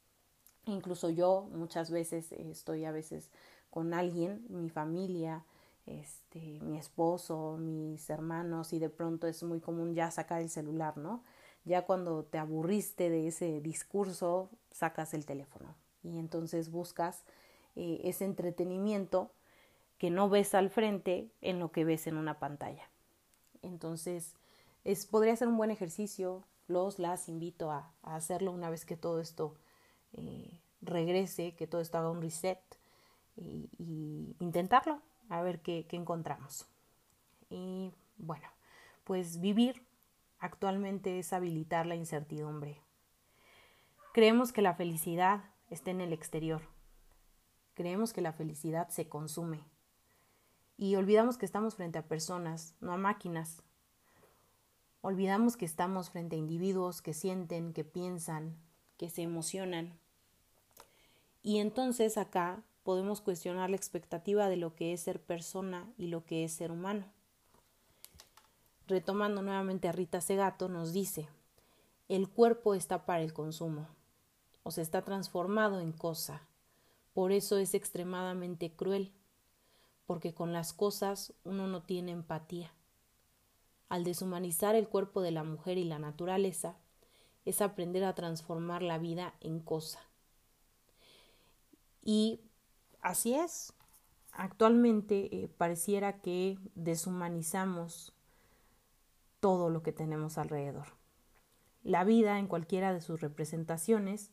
[0.67, 3.31] Incluso yo muchas veces estoy a veces
[3.71, 5.45] con alguien, mi familia,
[5.87, 10.97] este, mi esposo, mis hermanos, y de pronto es muy común ya sacar el celular,
[10.99, 11.25] ¿no?
[11.65, 17.25] Ya cuando te aburriste de ese discurso, sacas el teléfono y entonces buscas
[17.77, 19.31] eh, ese entretenimiento
[19.99, 22.91] que no ves al frente en lo que ves en una pantalla.
[23.63, 24.35] Entonces,
[24.83, 29.21] es, podría ser un buen ejercicio, los las invito a, hacerlo una vez que todo
[29.21, 29.55] esto
[30.15, 32.59] eh, regrese, que todo esto haga un reset
[33.37, 36.67] y, intentarlo, a ver qué encontramos.
[37.49, 38.49] Y bueno,
[39.05, 39.85] pues vivir
[40.43, 42.83] actualmente es habilitar la incertidumbre.
[44.13, 46.63] Creemos que la felicidad está en el exterior.
[47.75, 49.65] Creemos que la felicidad se consume.
[50.77, 53.63] Y olvidamos que estamos frente a personas, no a máquinas.
[55.01, 58.57] Olvidamos que estamos frente a individuos que sienten, que piensan,
[58.97, 59.97] que se emocionan.
[61.41, 66.25] Y entonces acá podemos cuestionar la expectativa de lo que es ser persona y lo
[66.25, 67.07] que es ser humano.
[68.93, 71.27] Retomando nuevamente a Rita Segato, nos dice,
[72.11, 73.89] el cuerpo está para el consumo,
[74.65, 76.43] o se está transformado en cosa.
[77.15, 79.11] Por eso es extremadamente cruel,
[80.05, 82.71] porque con las cosas uno no tiene empatía.
[83.89, 86.77] Al deshumanizar el cuerpo de la mujer y la naturaleza,
[87.47, 90.01] es aprender a transformar la vida en cosa.
[92.03, 92.41] Y
[93.01, 93.73] así es.
[94.33, 98.13] Actualmente eh, pareciera que deshumanizamos
[99.43, 100.87] todo lo que tenemos alrededor.
[101.83, 104.31] La vida en cualquiera de sus representaciones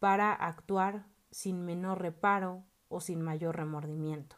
[0.00, 4.34] para actuar sin menor reparo o sin mayor remordimiento.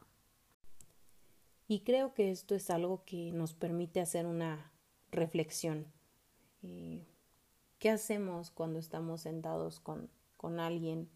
[1.67, 4.75] Y creo que esto es algo que nos permite hacer una
[5.11, 5.87] reflexión.
[6.62, 7.09] Eh,
[7.79, 11.09] ¿Qué hacemos cuando estamos sentados con, con alguien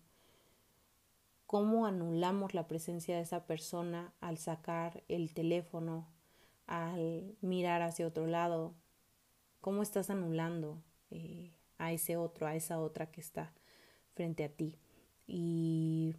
[1.44, 6.08] cómo anulamos la presencia de esa persona al sacar el teléfono,
[6.68, 8.74] al mirar hacia otro lado,
[9.60, 13.52] cómo estás anulando eh, a ese otro, a esa otra que está
[14.14, 14.76] frente a ti.
[15.26, 16.14] Y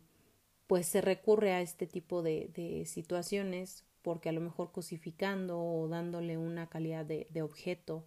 [0.67, 6.38] pues se recurre a este tipo de, situaciones porque a lo mejor cosificando o dándole
[6.38, 8.03] una calidad de, de objeto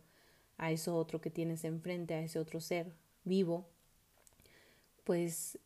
[0.59, 2.93] a eso otro que tienes enfrente, a ese otro ser
[3.25, 3.69] vivo,
[5.05, 5.59] pues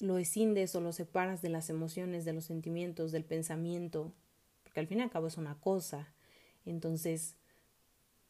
[0.00, 4.12] lo escindes o lo separas de las emociones, de los sentimientos, del pensamiento,
[4.72, 6.14] porque al fin y al cabo es una cosa.
[6.64, 7.36] Entonces,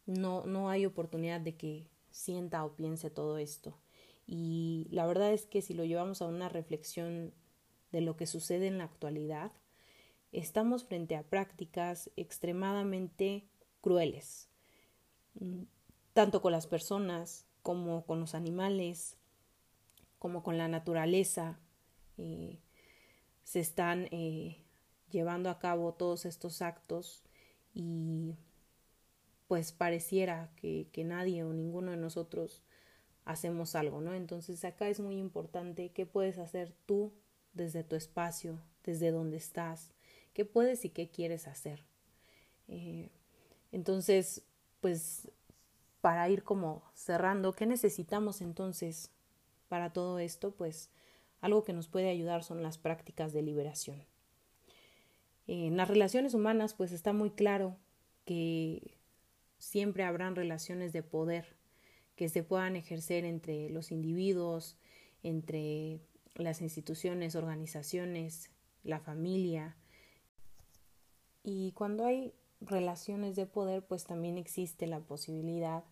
[0.07, 3.79] no, no hay oportunidad de que sienta o piense todo esto.
[4.27, 7.33] Y la verdad es que si lo llevamos a una reflexión
[7.93, 9.53] de lo que sucede en la actualidad,
[10.33, 13.47] estamos frente a prácticas extremadamente
[13.81, 14.49] crueles,
[16.13, 19.17] tanto con las personas como con los animales,
[20.19, 21.61] como con la naturaleza.
[22.19, 22.59] Eh,
[23.45, 24.62] se están eh,
[25.13, 27.23] llevando a cabo todos estos actos
[27.75, 28.35] y
[29.47, 32.63] pues pareciera que, que nadie o ninguno de nosotros
[33.25, 34.15] hacemos algo, ¿no?
[34.15, 37.13] Entonces acá es muy importante qué puedes hacer tú
[37.53, 39.93] desde tu espacio, desde donde estás,
[40.33, 41.85] qué puedes y qué quieres hacer.
[42.69, 43.11] Eh,
[43.71, 44.43] entonces,
[44.81, 45.31] pues
[46.01, 49.11] para ir como cerrando, ¿qué necesitamos entonces
[49.69, 50.51] para todo esto?
[50.53, 50.91] Pues
[51.41, 54.05] algo que nos puede ayudar son las prácticas de liberación.
[55.47, 57.77] En las relaciones humanas, pues está muy claro
[58.25, 58.97] que
[59.59, 61.57] siempre habrán relaciones de poder
[62.17, 64.77] que se puedan ejercer entre los individuos,
[65.23, 66.01] entre
[66.35, 68.51] las instituciones, organizaciones,
[68.85, 69.77] la familia.
[71.43, 75.85] Y cuando hay relaciones de poder, pues también existe la posibilidad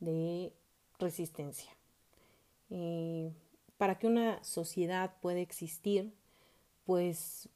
[0.00, 0.52] de
[0.98, 1.70] resistencia.
[2.70, 3.32] Eh,
[3.78, 6.14] para que una sociedad pueda existir,
[6.84, 7.48] pues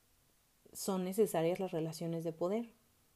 [0.72, 2.70] son necesarias las relaciones de poder.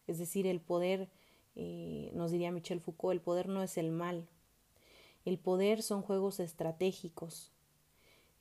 [0.06, 1.08] Es decir, el poder,
[1.56, 4.28] eh, nos diría Michel Foucault, el poder no es el mal.
[5.24, 7.54] El poder son juegos estratégicos,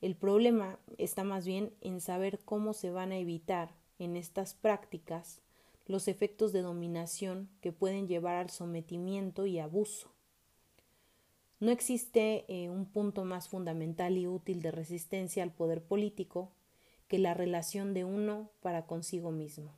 [0.03, 5.39] el problema está más bien en saber cómo se van a evitar en estas prácticas
[5.85, 10.11] los efectos de dominación que pueden llevar al sometimiento y abuso.
[11.61, 16.51] No existe eh, un punto más fundamental y útil de resistencia al poder político
[17.13, 19.77] que la relación de uno para consigo mismo.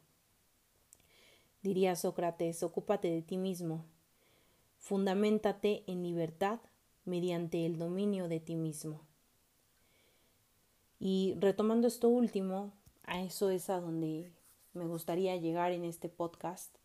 [1.61, 3.83] Diría Sócrates, ocúpate de ti mismo,
[4.77, 6.61] fundamentate en libertad
[7.03, 9.01] mediante el dominio de ti mismo.
[10.97, 12.71] Y retomando esto último,
[13.03, 14.31] a eso es a donde
[14.71, 16.77] me gustaría llegar en este podcast,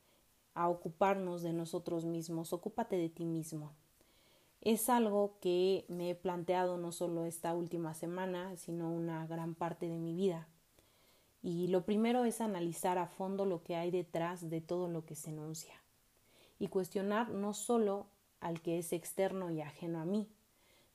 [0.54, 3.76] a ocuparnos de nosotros mismos, ocúpate de ti mismo.
[4.60, 9.88] Es algo que me he planteado no solo esta última semana, sino una gran parte
[9.88, 10.48] de mi vida.
[11.42, 15.14] Y lo primero es analizar a fondo lo que hay detrás de todo lo que
[15.14, 15.74] se enuncia.
[16.58, 18.08] Y cuestionar no solo
[18.40, 20.28] al que es externo y ajeno a mí,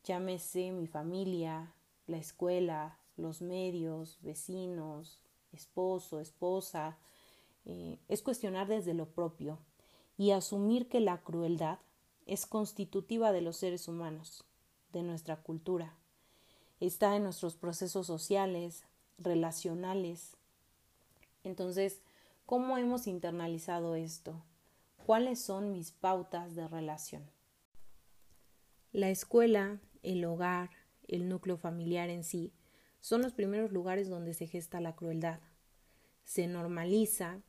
[0.04, 1.74] llámese mi familia,
[2.06, 5.20] la escuela, los medios, vecinos,
[5.52, 6.98] esposo, esposa,
[7.66, 9.58] eh, es cuestionar desde lo propio
[10.18, 11.80] y asumir que la crueldad
[12.26, 14.44] es constitutiva de los seres humanos,
[14.92, 15.96] de nuestra cultura.
[16.80, 18.84] Está en nuestros procesos sociales,
[19.18, 20.36] relacionales.
[21.44, 22.02] Entonces,
[22.46, 24.44] ¿cómo hemos internalizado esto?
[25.06, 27.30] ¿Cuáles son mis pautas de relación?
[28.92, 30.72] La escuela, el hogar,
[31.08, 32.54] el núcleo familiar en sí,
[33.02, 35.40] son los primeros lugares donde se gesta la crueldad.
[36.24, 37.42] Se normaliza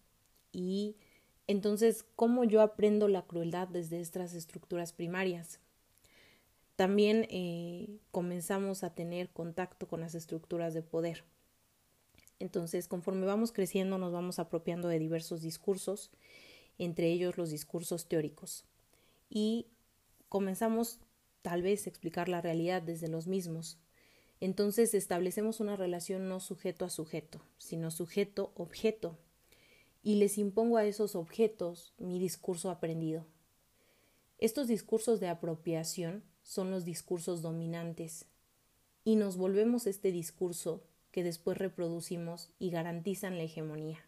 [0.52, 0.96] y
[1.46, 5.60] entonces, ¿cómo yo aprendo la crueldad desde estas estructuras primarias?
[6.74, 11.24] También eh, comenzamos a tener contacto con las estructuras de poder.
[12.38, 16.10] Entonces, conforme vamos creciendo, nos vamos apropiando de diversos discursos,
[16.78, 18.64] entre ellos los discursos teóricos.
[19.30, 19.66] Y
[20.28, 20.98] comenzamos
[21.42, 23.78] tal vez a explicar la realidad desde los mismos,
[24.40, 29.16] entonces establecemos una relación no sujeto a sujeto, sino sujeto-objeto,
[30.06, 33.26] y les impongo a esos objetos mi discurso aprendido.
[34.38, 38.26] Estos discursos de apropiación son los discursos dominantes,
[39.02, 43.98] y nos volvemos este discurso que después reproducimos y garantizan la hegemonía.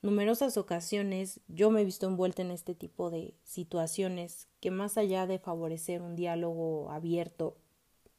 [0.00, 5.26] Numerosas ocasiones yo me he visto envuelta en este tipo de situaciones que más allá
[5.26, 7.58] de favorecer un diálogo abierto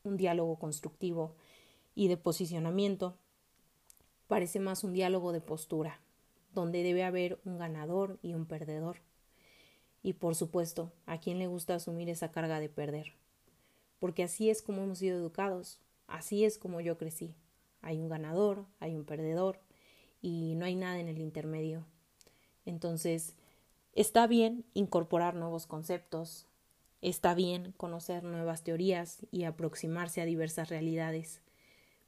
[0.03, 1.36] un diálogo constructivo
[1.95, 3.18] y de posicionamiento,
[4.30, 5.99] parece más un diálogo de postura,
[6.53, 9.01] donde debe haber un ganador y un perdedor.
[10.01, 13.15] Y por supuesto, ¿a quién le gusta asumir esa carga de perder?
[13.99, 17.36] Porque así es como hemos sido educados, así es como yo crecí.
[17.82, 19.59] Hay un ganador, hay un perdedor
[20.21, 21.86] y no hay nada en el intermedio.
[22.65, 23.36] Entonces,
[23.91, 26.47] está bien incorporar nuevos conceptos,
[27.01, 31.41] Está bien conocer nuevas teorías y aproximarse a diversas realidades,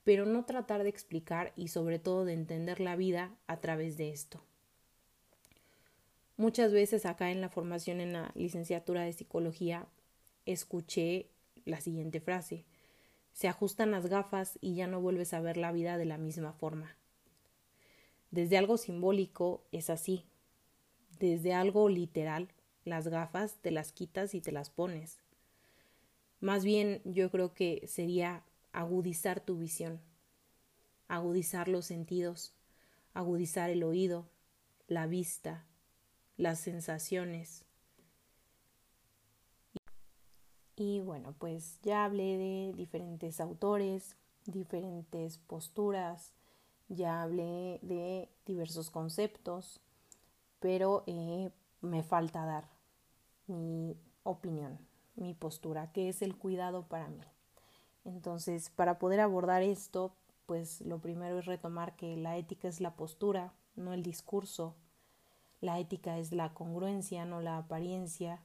[0.04, 4.10] pero no tratar de explicar y sobre todo de entender la vida a través de
[4.10, 4.44] esto.
[6.38, 9.88] Muchas veces acá en la formación en la licenciatura de psicología
[10.46, 11.30] escuché
[11.66, 12.66] la siguiente frase.
[13.34, 16.52] Se ajustan las gafas y ya no vuelves a ver la vida de la misma
[16.54, 16.96] forma.
[18.32, 20.26] Desde algo simbólico es así.
[21.20, 22.50] Desde algo literal,
[22.86, 25.20] las gafas te las quitas y te las pones.
[26.40, 28.44] Más bien yo creo que sería
[28.74, 30.02] agudizar tu visión,
[31.08, 32.54] agudizar los sentidos,
[33.14, 34.30] agudizar el oído,
[34.88, 35.66] la vista,
[36.38, 37.66] las sensaciones.
[40.76, 44.16] Y bueno, pues ya hablé de diferentes autores,
[44.46, 46.34] diferentes posturas,
[46.88, 49.80] ya hablé de diversos conceptos,
[50.60, 51.52] pero eh,
[51.82, 52.70] me falta dar
[53.48, 54.80] mi opinión,
[55.16, 57.22] mi postura, que es el cuidado para mí.
[58.06, 60.14] Entonces, para poder abordar esto,
[60.46, 64.76] pues lo primero es retomar que la ética es la postura, no el discurso.
[65.60, 68.42] La ética es la congruencia, no la apariencia.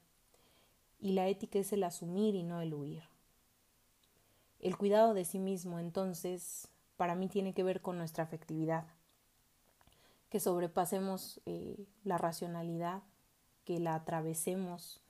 [1.00, 3.04] Y la ética es el asumir y no el huir.
[4.60, 8.86] El cuidado de sí mismo, entonces, para mí tiene que ver con nuestra afectividad.
[10.30, 13.02] Que sobrepasemos eh, la racionalidad,
[13.64, 15.00] que la atravesemos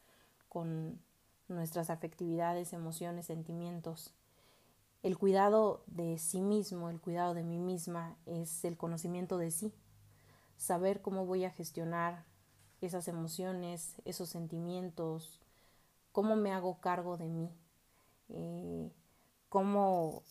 [0.49, 1.01] con
[1.49, 4.13] nuestras afectividades, emociones, sentimientos
[5.07, 9.73] el cuidado de sí mismo, el cuidado de mí misma es el conocimiento de sí,
[10.57, 12.25] saber cómo voy a gestionar
[12.81, 15.39] esas emociones, esos sentimientos,
[16.11, 17.49] cómo me hago cargo de mí,
[18.31, 18.91] eh,
[19.49, 20.25] cómo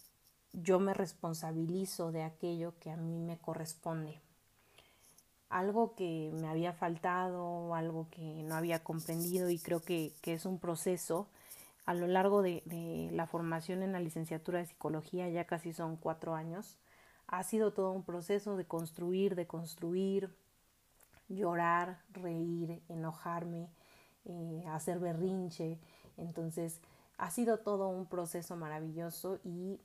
[0.52, 4.20] yo me responsabilizo de aquello que a mí me corresponde.
[5.48, 10.46] Algo que me había faltado, algo que no había comprendido y creo que, que es
[10.46, 11.28] un proceso
[11.86, 16.34] a lo largo de, la formación en la licenciatura de psicología, ya casi son cuatro
[16.34, 16.78] años,
[17.28, 20.36] ha sido todo un proceso de construir, de construir,
[21.28, 23.70] llorar, reír, enojarme,
[24.26, 25.80] eh, hacer berrinche.
[26.18, 26.82] Entonces,
[27.18, 29.80] ha sido todo un proceso maravilloso y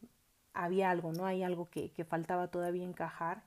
[0.52, 1.26] había algo, ¿no?
[1.26, 3.42] Hay algo que, que faltaba todavía encajar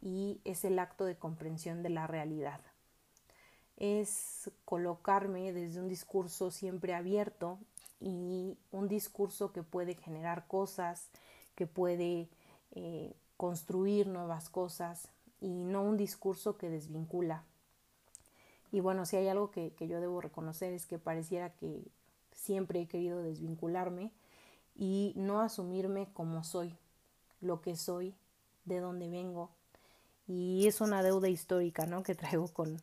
[0.00, 2.60] y es el acto de comprensión de la realidad.
[3.76, 7.58] Es colocarme desde un discurso siempre abierto
[8.00, 11.08] y un discurso que puede generar cosas,
[11.54, 12.28] que puede
[12.72, 15.08] eh, construir nuevas cosas
[15.40, 17.44] y no un discurso que desvincula.
[18.72, 21.82] Y bueno, si hay algo que, que yo debo reconocer es que pareciera que
[22.32, 24.12] siempre he querido desvincularme
[24.74, 26.76] y no asumirme como soy,
[27.40, 28.14] lo que soy,
[28.64, 29.50] de dónde vengo.
[30.26, 32.02] Y es una deuda histórica, ¿no?
[32.02, 32.80] Que traigo con,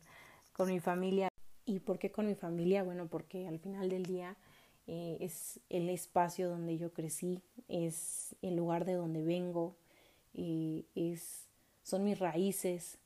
[0.52, 1.28] con mi familia.
[1.66, 2.82] ¿Y por qué con mi familia?
[2.82, 4.36] Bueno, porque al final del día
[4.86, 9.76] eh, es el espacio donde yo crecí, es el lugar de donde vengo,
[10.34, 11.46] eh, es,
[11.82, 12.98] son mis raíces,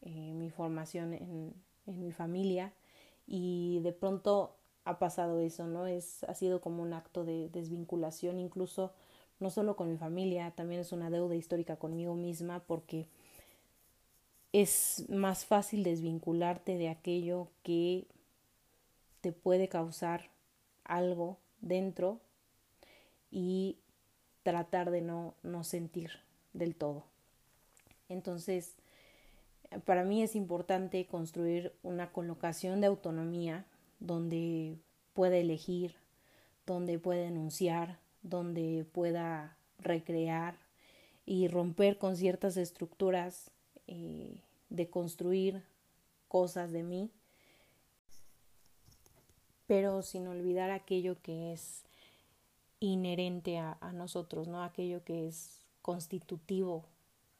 [0.00, 1.54] eh, mi formación en,
[1.86, 2.72] en, mi familia
[3.26, 5.86] y de pronto ha pasado eso, ¿no?
[5.86, 8.92] Es, ha sido como un acto de desvinculación, incluso
[9.38, 13.08] no solo con mi familia, también es una deuda histórica conmigo misma porque
[14.52, 18.06] es más fácil desvincularte de aquello que
[19.20, 20.31] te puede causar
[20.84, 22.20] algo dentro
[23.30, 23.78] y
[24.42, 26.10] tratar de no, no sentir
[26.52, 27.04] del todo.
[28.08, 28.74] Entonces,
[29.84, 33.64] para mí es importante construir una colocación de autonomía
[34.00, 34.76] donde
[35.14, 35.94] pueda elegir,
[36.66, 40.56] donde pueda enunciar, donde pueda recrear
[41.24, 43.50] y romper con ciertas estructuras
[43.86, 45.62] eh, de construir
[46.28, 47.10] cosas de mí
[49.72, 51.86] pero sin olvidar aquello que es
[52.78, 54.62] inherente a, nosotros, ¿no?
[54.62, 56.84] Aquello que es constitutivo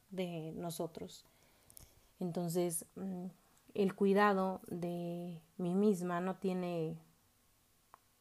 [0.09, 1.27] de nosotros.
[2.21, 3.27] Entonces, mm,
[3.75, 6.97] el cuidado de mí misma no tiene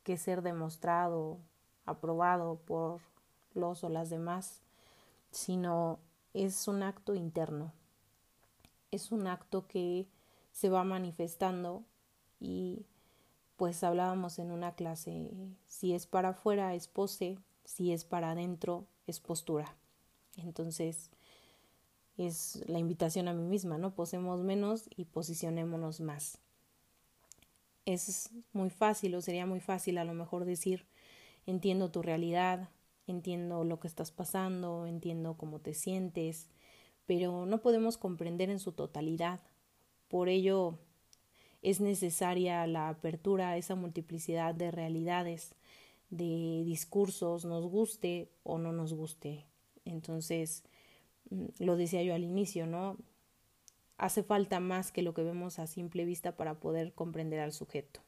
[0.03, 1.38] que ser demostrado,
[1.86, 2.99] aprobado por
[3.53, 4.59] los o las demás,
[5.32, 5.99] sino
[6.34, 7.72] es un acto interno.
[8.91, 10.05] Es un acto que
[10.51, 11.86] se va manifestando
[12.41, 12.86] y
[13.62, 15.30] pues hablábamos en una clase,
[15.68, 19.76] si es para afuera es pose, si es para adentro es postura.
[20.36, 21.12] Entonces
[22.18, 23.93] es la invitación a mí misma, ¿no?
[23.93, 26.39] Posemos menos y posicionémonos más.
[27.86, 30.88] Es muy fácil o sería muy fácil a lo mejor decir,
[31.45, 32.68] entiendo tu realidad,
[33.05, 36.47] entiendo lo que estás pasando, entiendo cómo te sientes,
[37.05, 39.39] pero no podemos comprender en su totalidad.
[40.07, 40.80] Por ello,
[41.62, 45.55] es necesaria la apertura a esa multiplicidad de realidades,
[46.09, 49.45] de discursos, nos guste o no nos guste
[49.86, 50.64] Entonces,
[51.30, 52.97] mm, lo decía yo al inicio, ¿no?
[53.97, 58.01] Hace falta más que lo que vemos a simple vista para poder comprender al sujeto.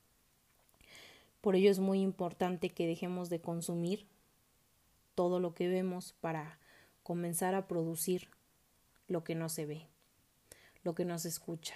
[1.41, 4.07] Por ello es muy importante que dejemos de consumir
[5.13, 6.59] todo lo que vemos para
[7.03, 8.29] comenzar a producir
[9.07, 9.87] lo que no se ve,
[10.83, 11.75] lo que no se escucha.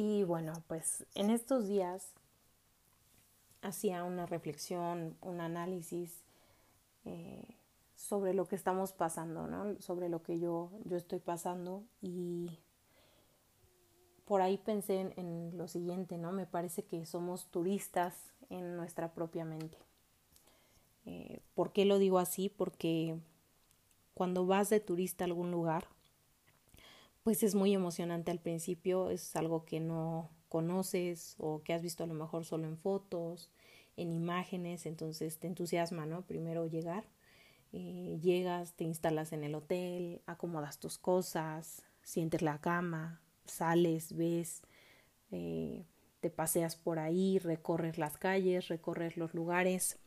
[0.00, 2.12] Y bueno, pues en estos días
[3.62, 6.22] hacía una reflexión, un análisis
[7.04, 7.42] eh,
[7.96, 9.74] sobre lo que estamos pasando, ¿no?
[9.80, 12.60] Sobre lo que yo, yo estoy pasando y
[14.24, 16.30] por ahí pensé en, lo siguiente, ¿no?
[16.30, 18.14] Me parece que somos turistas
[18.50, 19.78] en nuestra propia mente.
[21.06, 22.48] Eh, ¿Por qué lo digo así?
[22.48, 23.18] Porque
[24.14, 25.88] cuando vas de turista a algún lugar,
[27.22, 32.04] pues es muy emocionante al principio, es algo que no conoces o que has visto
[32.04, 33.50] a lo mejor solo en fotos,
[33.96, 36.22] en imágenes, entonces te entusiasma, ¿no?
[36.22, 37.04] Primero llegar,
[37.72, 44.62] eh, llegas, te instalas en el hotel, acomodas tus cosas, sientes la cama, sales, ves,
[45.30, 45.84] eh,
[46.20, 49.98] te paseas por ahí, recorres las calles, recorres los lugares,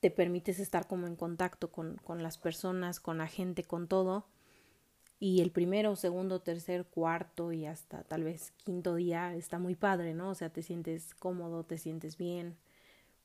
[0.00, 4.26] te permites estar como en contacto con, con las personas, con la gente, con todo.
[5.18, 10.12] Y el primero, segundo, tercer, cuarto y hasta tal vez quinto día está muy padre,
[10.14, 10.30] ¿no?
[10.30, 12.56] O sea, te sientes cómodo, te sientes bien.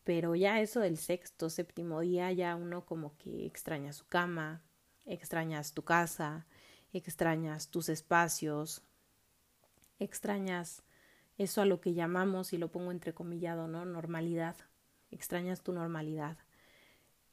[0.03, 4.61] Pero ya eso del sexto, séptimo día, ya uno como que extraña su cama,
[5.05, 6.47] extrañas tu casa,
[6.93, 8.81] extrañas tus espacios,
[9.99, 10.83] extrañas
[11.37, 13.85] eso a lo que llamamos, y lo pongo entrecomillado, ¿no?
[13.85, 14.55] Normalidad.
[15.11, 16.37] Extrañas tu normalidad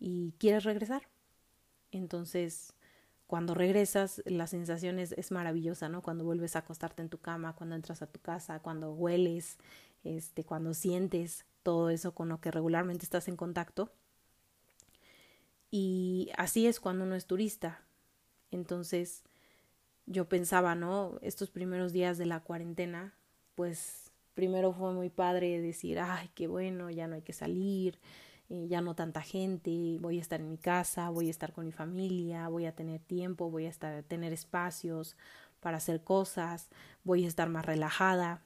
[0.01, 1.03] y quieres regresar.
[1.91, 2.75] Entonces,
[3.29, 6.03] cuando regresas, la sensación es, es, maravillosa, ¿no?
[6.03, 9.59] Cuando vuelves a acostarte en tu cama, cuando entras a tu casa, cuando hueles,
[10.03, 13.93] este, cuando sientes todo eso con lo que regularmente estás en contacto.
[15.71, 17.83] Y así es cuando uno es turista.
[18.51, 19.23] Entonces,
[20.07, 21.19] yo pensaba, ¿no?
[21.21, 23.13] Estos primeros días de la cuarentena,
[23.55, 27.99] pues primero fue muy padre decir, ay, qué bueno, ya no hay que salir,
[28.51, 31.67] eh, ya no tanta gente, voy a estar en mi casa, voy a estar con
[31.67, 35.17] mi familia, voy a tener tiempo, voy a estar, tener espacios
[35.61, 36.69] para hacer cosas,
[37.05, 38.43] voy a estar más relajada.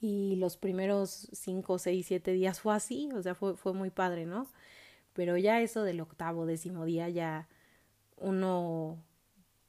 [0.00, 4.26] Y los primeros cinco, seis, siete días fue así, o sea, fue, fue muy padre,
[4.26, 4.46] ¿no?
[5.12, 7.48] Pero ya eso del octavo, décimo día, ya
[8.16, 8.98] uno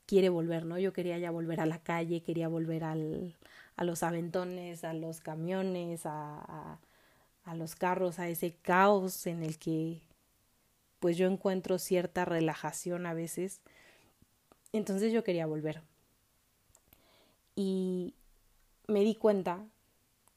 [0.06, 0.78] quiere volver, ¿no?
[0.80, 3.38] Yo quería ya volver a la calle, quería volver al,
[3.76, 6.80] a los aventones, a los camiones, a
[7.46, 10.02] los carros, a ese caos en el que
[11.00, 13.62] pues yo encuentro cierta relajación a veces.
[14.72, 15.82] Entonces yo quería volver.
[17.56, 18.14] Y
[18.88, 19.66] me di cuenta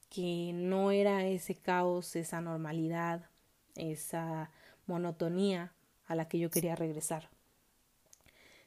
[0.09, 3.29] que no era ese caos, esa normalidad,
[3.75, 4.51] esa
[4.87, 5.73] monotonía
[6.07, 7.29] a la que yo quería regresar,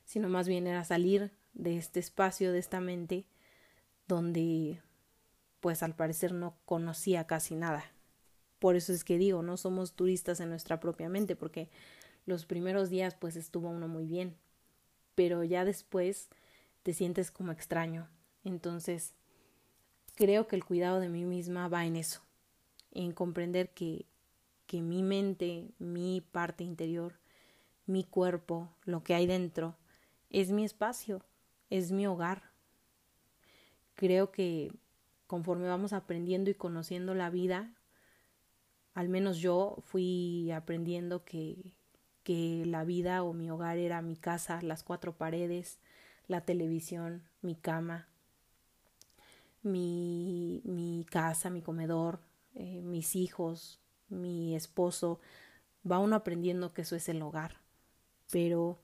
[0.06, 3.26] sino más bien era salir de este espacio, de esta mente,
[4.08, 4.82] donde
[5.60, 7.86] pues al parecer no conocía casi nada.
[8.60, 11.70] Por eso es que digo, no somos turistas en nuestra propia mente, porque
[12.26, 14.36] los primeros días pues estuvo uno muy bien,
[15.16, 16.30] pero ya después
[16.84, 18.08] te sientes como extraño.
[18.44, 19.14] Entonces,
[20.16, 22.22] creo que el cuidado de mí misma va en eso,
[22.92, 24.06] en comprender que,
[24.66, 27.14] que mi mente, mi parte interior,
[27.86, 29.78] mi cuerpo, lo que hay dentro,
[30.30, 31.24] es mi espacio,
[31.70, 32.52] es mi hogar.
[33.96, 34.72] Creo que
[35.28, 37.74] conforme vamos aprendiendo y conociendo la vida,
[38.98, 41.76] al menos yo fui aprendiendo que,
[42.24, 45.78] que la vida o mi hogar era mi casa, las cuatro paredes,
[46.28, 48.08] la televisión, mi cama,
[49.62, 52.22] mi, mi casa, mi comedor,
[52.56, 53.80] eh, mis hijos,
[54.10, 55.20] mi esposo.
[55.90, 57.58] Va uno aprendiendo que eso es el hogar.
[58.32, 58.80] Pero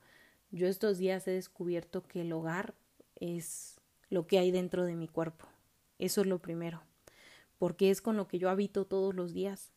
[0.52, 2.74] yo estos días he descubierto que el hogar
[3.16, 5.48] es lo que hay dentro de mi cuerpo.
[5.98, 6.84] Eso es lo primero.
[7.58, 9.73] Porque es con lo que yo habito todos los días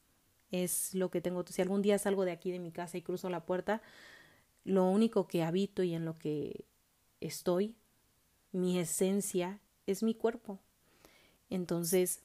[0.52, 1.46] es lo que tengo.
[1.48, 3.82] Si algún día salgo de aquí de mi casa y cruzo la puerta,
[4.64, 6.66] lo único que habito y en lo que
[7.22, 7.76] estoy,
[8.52, 10.60] mi esencia, es mi cuerpo.
[11.50, 12.22] Entonces,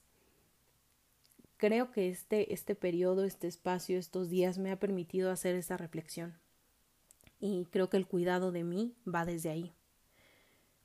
[1.57, 6.37] creo que este, este periodo, este espacio, estos días me ha permitido hacer esa reflexión.
[7.39, 9.73] Y creo que el cuidado de mí va desde ahí.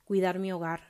[0.05, 0.81] Cuidar mi hogar,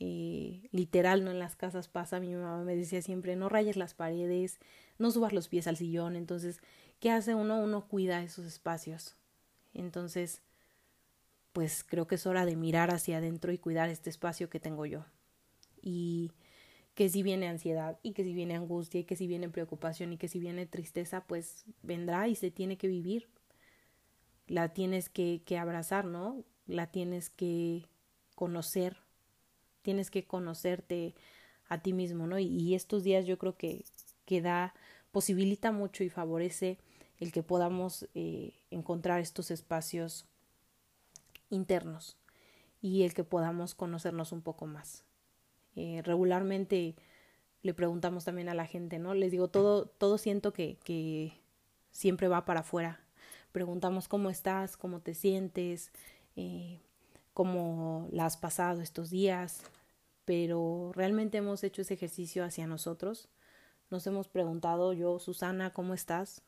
[0.00, 3.94] eh, literal, no en las casas pasa, mi mamá me decía siempre, no rayes las
[3.94, 4.58] paredes,
[4.98, 6.60] no subas los pies al sillón, entonces,
[7.00, 7.58] ¿qué hace uno?
[7.58, 9.16] Uno cuida esos espacios.
[9.72, 10.42] Entonces,
[11.52, 14.86] pues creo que es hora de mirar hacia adentro y cuidar este espacio que tengo
[14.86, 15.04] yo.
[15.80, 16.32] Y
[16.94, 20.18] que si viene ansiedad y que si viene angustia y que si viene preocupación y
[20.18, 23.28] que si viene tristeza, pues vendrá y se tiene que vivir.
[24.48, 26.44] La tienes que, que abrazar, ¿no?
[26.66, 27.86] La tienes que
[28.34, 28.96] conocer,
[29.82, 31.14] tienes que conocerte
[31.68, 32.38] a ti mismo, ¿no?
[32.38, 33.84] Y, estos días yo creo que,
[34.28, 34.74] que da,
[35.10, 36.76] posibilita mucho y favorece
[37.18, 40.26] el que podamos eh, encontrar estos espacios
[41.48, 42.18] internos
[42.82, 45.02] y el que podamos conocernos un poco más.
[45.76, 46.94] Eh, regularmente
[47.62, 49.14] le preguntamos también a la gente, ¿no?
[49.14, 51.32] Les digo, todo, todo siento que, que
[51.90, 53.00] siempre va para afuera.
[53.52, 55.90] Preguntamos cómo estás, cómo te sientes,
[56.36, 56.80] eh,
[57.32, 59.62] cómo la has pasado estos días,
[60.26, 63.30] pero realmente hemos hecho ese ejercicio hacia nosotros.
[63.90, 66.42] Nos hemos preguntado, yo, Susana, ¿cómo estás?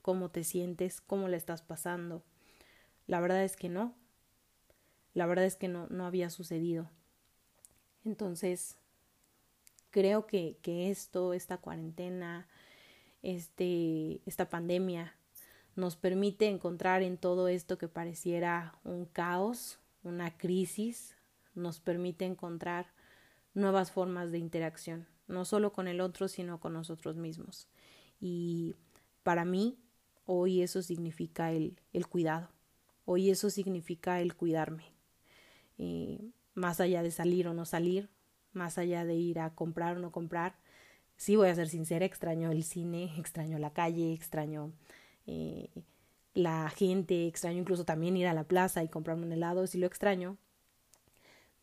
[0.00, 1.00] ¿Cómo te sientes?
[1.00, 2.22] ¿Cómo le estás pasando?
[3.06, 3.94] La verdad es que no.
[5.12, 6.88] La verdad es que no, no había sucedido.
[8.04, 8.76] Entonces,
[9.90, 12.46] creo que, que esto, esta cuarentena,
[13.22, 15.16] este, esta pandemia,
[15.76, 21.16] nos permite encontrar en todo esto que pareciera un caos, una crisis,
[21.54, 22.86] nos permite encontrar
[23.54, 27.68] nuevas formas de interacción, no solo con el otro, sino con nosotros mismos.
[28.20, 28.74] Y
[29.22, 29.78] para mí,
[30.26, 32.50] hoy eso significa el, el cuidado,
[33.04, 34.84] hoy eso significa el cuidarme.
[35.78, 36.20] Eh,
[36.54, 38.08] más allá de salir o no salir,
[38.52, 40.56] más allá de ir a comprar o no comprar,
[41.16, 44.72] sí voy a ser sincera, extraño el cine, extraño la calle, extraño
[45.26, 45.68] eh,
[46.34, 49.86] la gente, extraño incluso también ir a la plaza y comprarme un helado, sí lo
[49.86, 50.36] extraño,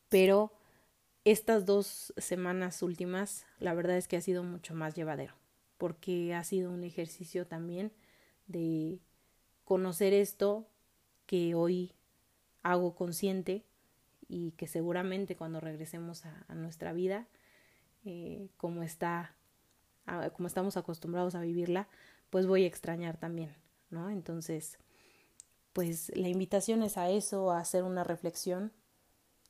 [0.10, 0.52] pero
[1.24, 5.36] estas dos semanas últimas, la verdad es que ha sido mucho más llevadero,
[5.78, 7.92] porque ha sido un ejercicio también
[8.48, 9.00] de
[9.64, 10.68] conocer esto
[11.26, 11.94] que hoy
[12.64, 13.64] hago consciente
[14.28, 17.28] y que seguramente cuando regresemos a, nuestra vida,
[18.06, 19.36] eh, como está,
[20.34, 21.88] como estamos acostumbrados a vivirla,
[22.30, 23.54] pues voy a extrañar también,
[23.90, 24.10] ¿no?
[24.10, 24.80] Entonces,
[25.74, 28.72] pues la invitación es a eso, a hacer una reflexión.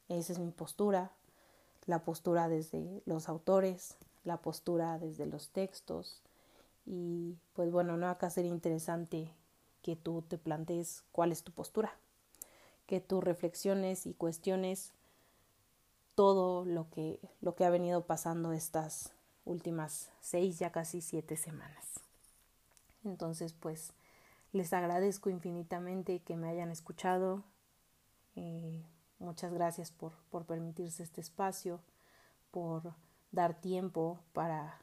[0.10, 1.12] Esa es mi postura,
[1.86, 6.22] la postura desde los autores, la postura desde los textos.
[6.86, 9.32] Y pues bueno, no acá sería interesante
[9.82, 11.94] que tú te plantees cuál es tu postura,
[12.86, 14.92] que tú reflexiones y cuestiones
[16.16, 19.12] todo lo que, lo que ha venido pasando estas
[19.46, 22.00] últimas seis, ya casi siete semanas.
[23.04, 23.94] Entonces, pues
[24.52, 27.44] les agradezco infinitamente que me hayan escuchado.
[28.36, 28.84] Eh,
[29.22, 31.80] muchas gracias por, por permitirse este espacio,
[32.52, 32.94] por
[33.32, 34.82] dar tiempo para,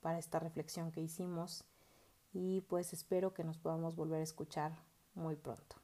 [0.00, 1.64] para esta reflexión que hicimos
[2.32, 4.72] y pues espero que nos podamos volver a escuchar
[5.14, 5.76] muy pronto.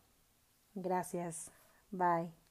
[0.74, 1.50] Gracias.
[1.90, 2.41] Bye.